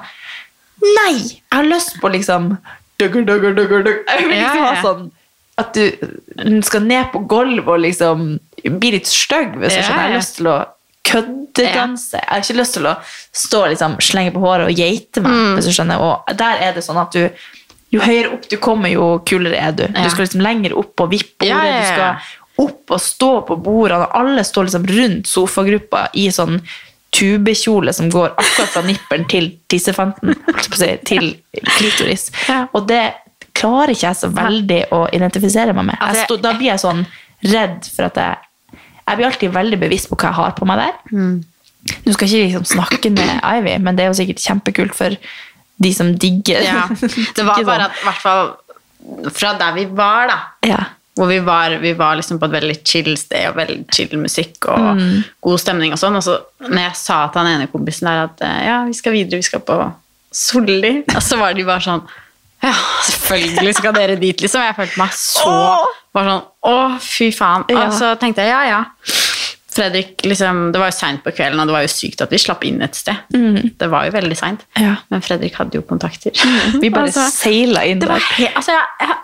[0.86, 1.14] Nei!
[1.22, 2.58] Jeg har lyst på liksom
[3.02, 4.04] dugger, dugger, dugger, dugger.
[4.10, 5.12] Jeg vil liksom ha sånn
[5.56, 8.24] at du skal ned på gulvet og liksom
[8.76, 9.56] bli litt stygg.
[9.62, 10.02] Hvis jeg skjønner.
[10.02, 10.56] Jeg har lyst til å
[11.06, 12.20] køddedanse.
[12.20, 12.96] Jeg har ikke lyst til å
[13.46, 15.36] stå og liksom, slenge på håret og geite meg.
[15.36, 15.54] Mm.
[15.56, 16.02] hvis du skjønner.
[16.04, 17.46] Og der er det sånn at du
[17.94, 19.86] jo høyere opp du kommer, jo kulere er du.
[19.86, 20.04] Ja.
[20.04, 21.78] Du skal liksom lenger opp og vippe Ja, ja, ja.
[21.80, 26.62] Du skal opp og stå på bordene, og alle står liksom rundt sofagruppa i sånn
[27.16, 30.36] tubekjole som går akkurat fra nippelen til tissefanten,
[31.08, 31.32] til
[31.78, 32.28] klitoris.
[32.76, 33.04] Og det
[33.56, 36.00] klarer ikke jeg så veldig å identifisere meg med.
[36.04, 37.06] Altså, stod, da blir jeg sånn
[37.46, 38.42] redd for at jeg
[39.06, 40.94] Jeg blir alltid veldig bevisst på hva jeg har på meg der.
[41.14, 41.34] Mm.
[42.08, 45.14] Nå skal ikke liksom snakke med Ivy, men det er jo sikkert kjempekult for
[45.86, 46.88] de som digger Ja.
[47.38, 47.84] Det var bare sånn.
[47.86, 50.38] at, i hvert fall fra der vi var, da.
[50.66, 50.80] ja.
[51.16, 54.66] Hvor vi var, vi var liksom på et veldig chill sted og veldig chill musikk
[54.68, 55.24] og Mm.
[55.48, 56.16] god stemning og sånn.
[56.20, 56.34] Og så
[56.68, 59.48] når jeg sa til han ene kompisen der at eh, ja, vi skal videre, vi
[59.48, 59.78] skal på
[60.36, 62.04] Solli, og så var de bare sånn
[62.66, 62.72] ja,
[63.06, 64.62] selvfølgelig skal dere dit, liksom.
[64.64, 65.52] Jeg følte meg så
[66.16, 67.66] bare sånn Å, fy faen.
[67.70, 68.80] Og så tenkte jeg ja, ja.
[69.76, 72.40] Fredrik, liksom, Det var jo seint på kvelden, og det var jo sykt at vi
[72.42, 73.16] slapp inn et sted.
[73.78, 74.64] Det var jo veldig seint.
[74.80, 74.96] Ja.
[75.12, 76.32] Men Fredrik hadde jo kontakter.
[76.80, 78.16] Vi bare Altså, seila inn der.
[78.56, 79.18] altså, jeg, jeg,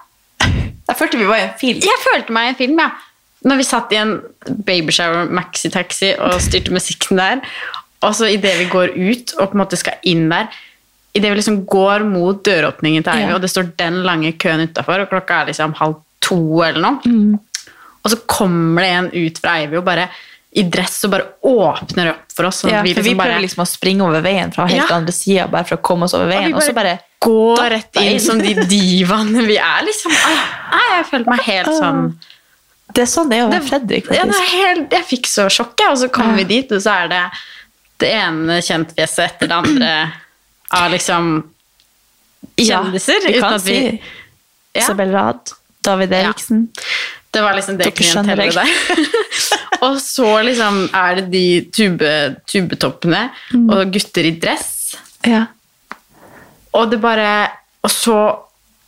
[0.89, 1.79] Jeg følte vi var i en film.
[1.79, 2.89] jeg følte meg i en film, ja.
[3.43, 4.21] Når vi satt i en
[4.67, 7.41] babyshower maxitaxi og styrte musikken der,
[8.03, 10.47] og så idet vi går ut og på en måte skal inn der
[11.13, 13.35] Idet vi liksom går mot døråpningen til Eivind, Ja.
[13.35, 17.01] og det står den lange køen utafor, og klokka er liksom halv to eller noe,
[17.03, 17.33] Mm.
[18.05, 20.05] og så kommer det en ut fra Eivind og bare
[20.55, 22.61] i dress og bare åpner opp for oss.
[22.63, 24.87] Sånn Ja, vi for vi liksom prøver bare liksom å springe over veien fra helt
[24.89, 24.95] Ja.
[24.95, 27.95] andre sida, bare for å komme oss over og veien, og så bare dapper rett
[28.01, 30.11] inn som de divaene vi er, liksom.
[30.11, 32.01] Nei, jeg følte meg helt sånn
[32.95, 34.41] Det er sånn det er å være Fredrik, Ja, det faktisk.
[34.41, 35.91] er helt, jeg fikk så sjokk, jeg.
[35.93, 37.21] Og så kommer vi dit, og så er det
[38.01, 39.91] det ene kjentfjeset etter det andre
[40.73, 41.29] av liksom
[42.57, 43.21] kjendiser.
[43.23, 44.01] Ja, vi kan vi, si
[44.73, 44.81] Ja.
[44.81, 45.51] Isabel Rad,
[45.83, 46.67] David Eriksen.
[47.31, 48.69] det var liksom det klientellet der.
[49.85, 51.45] og så liksom er det de
[51.75, 52.11] tube,
[52.47, 53.69] tubetoppene Mm.
[53.69, 54.95] og gutter i dress.
[55.27, 55.45] Ja.
[56.73, 57.49] Og det bare
[57.83, 58.15] Og så,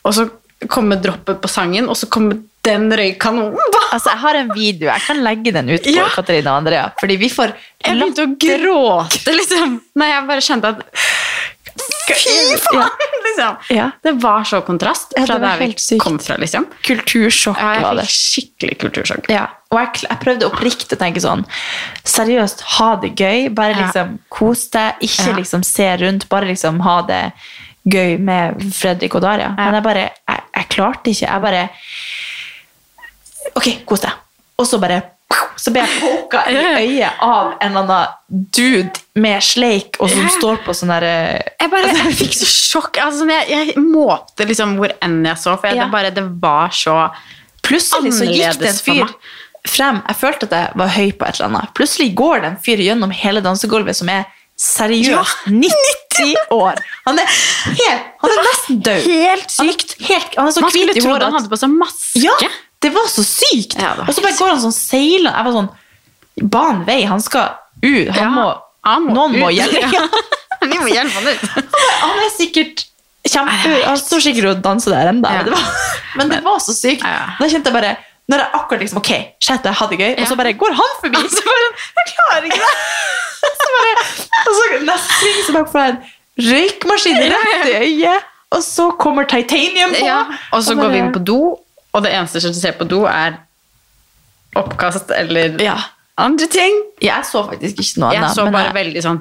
[0.06, 0.30] og så
[0.70, 3.58] kommer droppet på sangen, og så kommer den røykkanonen.
[3.92, 6.06] Altså, jeg har en video, jeg kan legge den ut på Ja.
[6.14, 7.52] Katarina og Andrea, fordi vi får
[7.84, 9.82] Jeg begynte å gråte, liksom.
[10.00, 10.86] Nei, jeg bare skjønte at
[12.14, 12.90] Fy faen!
[13.24, 13.56] Liksom.
[13.74, 13.90] Ja.
[14.04, 16.00] Det var så kontrast fra det der vi sykt.
[16.04, 16.68] kom fra, liksom.
[16.86, 18.06] Kultursjokk Ja, var jeg det.
[18.06, 19.30] fikk skikkelig kultursjokk.
[19.34, 21.44] Ja, og jeg, jeg prøvde oppriktig å tenke sånn
[22.06, 23.50] Seriøst, ha det gøy.
[23.56, 23.88] Bare Ja.
[23.88, 24.96] liksom kos deg.
[25.02, 25.36] Ikke Ja.
[25.40, 26.30] liksom se rundt.
[26.30, 27.34] Bare liksom ha det
[27.90, 29.54] gøy med Fredrik og Daria.
[29.58, 31.28] Men jeg bare jeg, jeg klarte ikke.
[31.28, 31.64] Jeg bare
[33.60, 34.22] Ok, kos deg.
[34.62, 35.02] Og så bare
[35.58, 40.28] så ble jeg poka i øyet av en eller annen dude med sleik og som
[40.36, 41.14] står på sånn derre
[41.62, 43.00] Jeg, bare, jeg fikk så sjokk.
[43.02, 45.88] Altså, jeg, jeg målte liksom hvor enn jeg så, for jeg, Ja.
[45.88, 46.98] det, bare, det var så
[47.64, 49.14] Plutselig så gikk det en fyr
[49.72, 50.02] frem.
[50.10, 51.70] Jeg følte at jeg var høy på et eller annet.
[51.78, 54.26] Plutselig går det en fyr gjennom hele dansegulvet som er
[54.64, 56.80] seriøst 90 år.
[57.08, 57.32] Han er,
[57.80, 59.08] helt, han er nesten død.
[59.10, 59.96] Helt sykt.
[60.08, 62.22] Helt, han er så Man skulle tro han hadde på seg maske.
[62.24, 62.52] Ja,
[62.84, 63.76] det var så sykt.
[63.80, 65.34] Ja, var og så bare går han sånn seilende.
[65.36, 65.72] Jeg var sånn
[66.50, 67.52] Ban vei, han skal
[67.84, 68.10] ut.
[68.16, 68.48] Han Ja, må,
[68.88, 70.08] han må noen må hjelpe Ja.
[70.64, 71.70] Vi må hjelpe han ut.
[72.02, 72.86] Han er sikkert
[73.28, 75.60] kjempe Han står sikkert og danser der ennå.
[76.18, 77.04] Men det var så sykt.
[77.04, 77.94] Da kjente jeg bare
[78.32, 79.10] Når jeg akkurat liksom Ok,
[79.44, 81.22] shit, jeg hadde det gøy, og så bare går han forbi.
[81.30, 81.66] Så bare
[82.00, 82.76] Jeg klarer ikke det!
[83.64, 83.94] Så bare,
[84.48, 85.98] og så nesten så bare får jeg en
[86.48, 90.06] røykmaskin rett i øyet, og så kommer titanium på.
[90.08, 90.22] Ja.
[90.56, 91.40] Og så og går vi inn på do,
[91.94, 93.36] og det eneste som ser på do, er
[94.56, 95.76] oppkast eller Ja.
[96.18, 96.80] andre ting.
[97.02, 99.20] Jeg så faktisk ikke noe Jeg så bare jeg- veldig sånn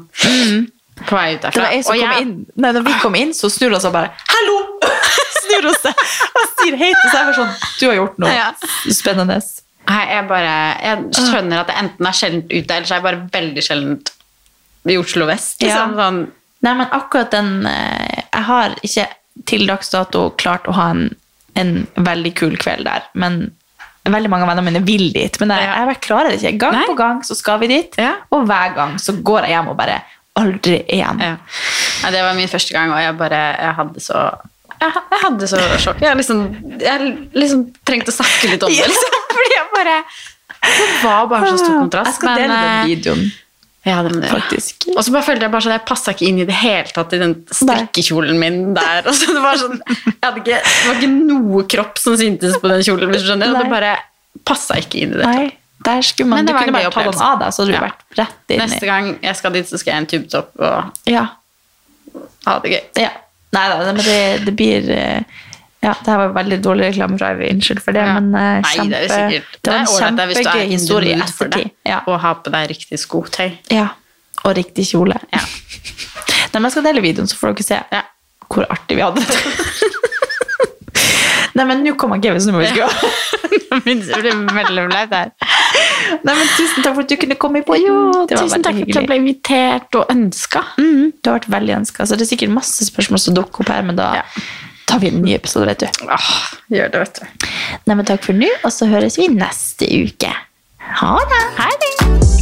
[1.09, 3.33] på vei ut Det var jeg som kom jeg- inn Nei, når vi kom inn,
[3.35, 4.79] så snur han seg bare Hallo!
[5.43, 7.27] snur hun seg og sier hei til seg.
[7.31, 8.49] Jeg sånn, Du har gjort noe Ja.
[8.91, 9.41] spennende.
[9.89, 13.07] Nei, jeg bare Jeg skjønner at det enten er sjeldent ute, eller så er jeg
[13.09, 14.13] bare veldig sjeldent
[14.87, 15.61] i Oslo vest.
[15.63, 15.97] Liksom.
[15.97, 16.05] Ja.
[16.11, 16.21] Sånn,
[16.63, 19.09] Nei, men akkurat den eh, Jeg har ikke
[19.49, 21.09] til dags dato klart å ha en,
[21.59, 23.51] en veldig kul kveld der, men
[24.07, 25.37] veldig mange av vennene mine vil dit.
[25.41, 26.59] Men jeg, jeg klarer det ikke.
[26.59, 26.87] Gang Nei.
[26.87, 28.17] på gang så skal vi dit, Ja.
[28.31, 30.03] og hver gang så går jeg hjem og bare
[30.39, 31.19] Aldri igjen.
[31.21, 31.37] ja.
[32.11, 34.23] Det var min første gang, og jeg bare Jeg hadde så
[34.83, 36.01] Jeg, jeg hadde så sjokk.
[36.03, 36.41] Jeg, liksom,
[36.83, 39.17] jeg liksom trengte å snakke litt om det, liksom.
[39.37, 39.97] Fordi jeg bare
[40.63, 42.11] Det var bare så stor kontrast.
[42.13, 43.23] Jeg skal dele den eh, videoen,
[43.87, 44.85] Ja, det må faktisk.
[44.93, 47.15] Og så bare følte jeg bare sånn Jeg passa ikke inn i det hele tatt
[47.17, 49.01] i den strikkekjolen min der.
[49.11, 52.85] Og så det var sånn ikke, Det var ikke noe kropp som syntes på den
[52.87, 53.11] kjolen.
[53.11, 53.51] Hvis du skjønner.
[53.57, 53.97] Og det bare
[54.49, 55.27] passa ikke inn i det.
[55.27, 55.49] Nei,
[55.83, 57.77] der skulle man Men det Du kunne bare ta den av deg, så hadde du
[57.79, 57.83] Ja.
[57.89, 61.11] vært rett inn Neste gang jeg skal dit, så skal jeg ha en tubetopp og
[61.11, 61.25] Ja.
[62.47, 62.81] ha det gøy.
[63.03, 63.11] ja.
[63.53, 65.23] Nei da, men det, det blir eh,
[65.83, 67.49] Ja, det her var veldig dårlig reklame fra Ivy.
[67.57, 68.15] Unnskyld for det, Ja.
[68.21, 71.71] men eh, Nei, det er sikkert det var en kjempegøy historie i ettertid.
[71.89, 71.99] Ja.
[72.07, 73.51] Og ha på deg riktig skotøy.
[73.75, 73.89] ja.
[74.43, 75.15] Og riktig kjole.
[75.31, 75.39] Ja.
[76.53, 78.01] Nei, men jeg skal dele videoen, så får dere se Ja.
[78.49, 79.37] hvor artig vi hadde det.
[81.59, 82.89] Nei, men nå kommer Kevin, så nå må vi gå.
[83.87, 85.31] Min det blir veldig flaut her.
[86.23, 87.87] Nei, men Tusen takk for at du kunne komme i podden.
[87.89, 90.65] Jo, tusen takk for at jeg ble invitert og ønska.
[90.81, 92.07] Mm, du har vært veldig ønska.
[92.09, 94.25] Så det er sikkert masse spørsmål som dukker opp her, men da Ja.
[94.87, 96.05] tar vi en ny episode, vet du.
[96.09, 96.31] Åh,
[96.71, 97.49] gjør det, vet du.
[97.87, 100.33] Nei, men takk for nå, og så høres vi neste uke.
[101.01, 101.43] Ha det!
[101.59, 102.42] Ha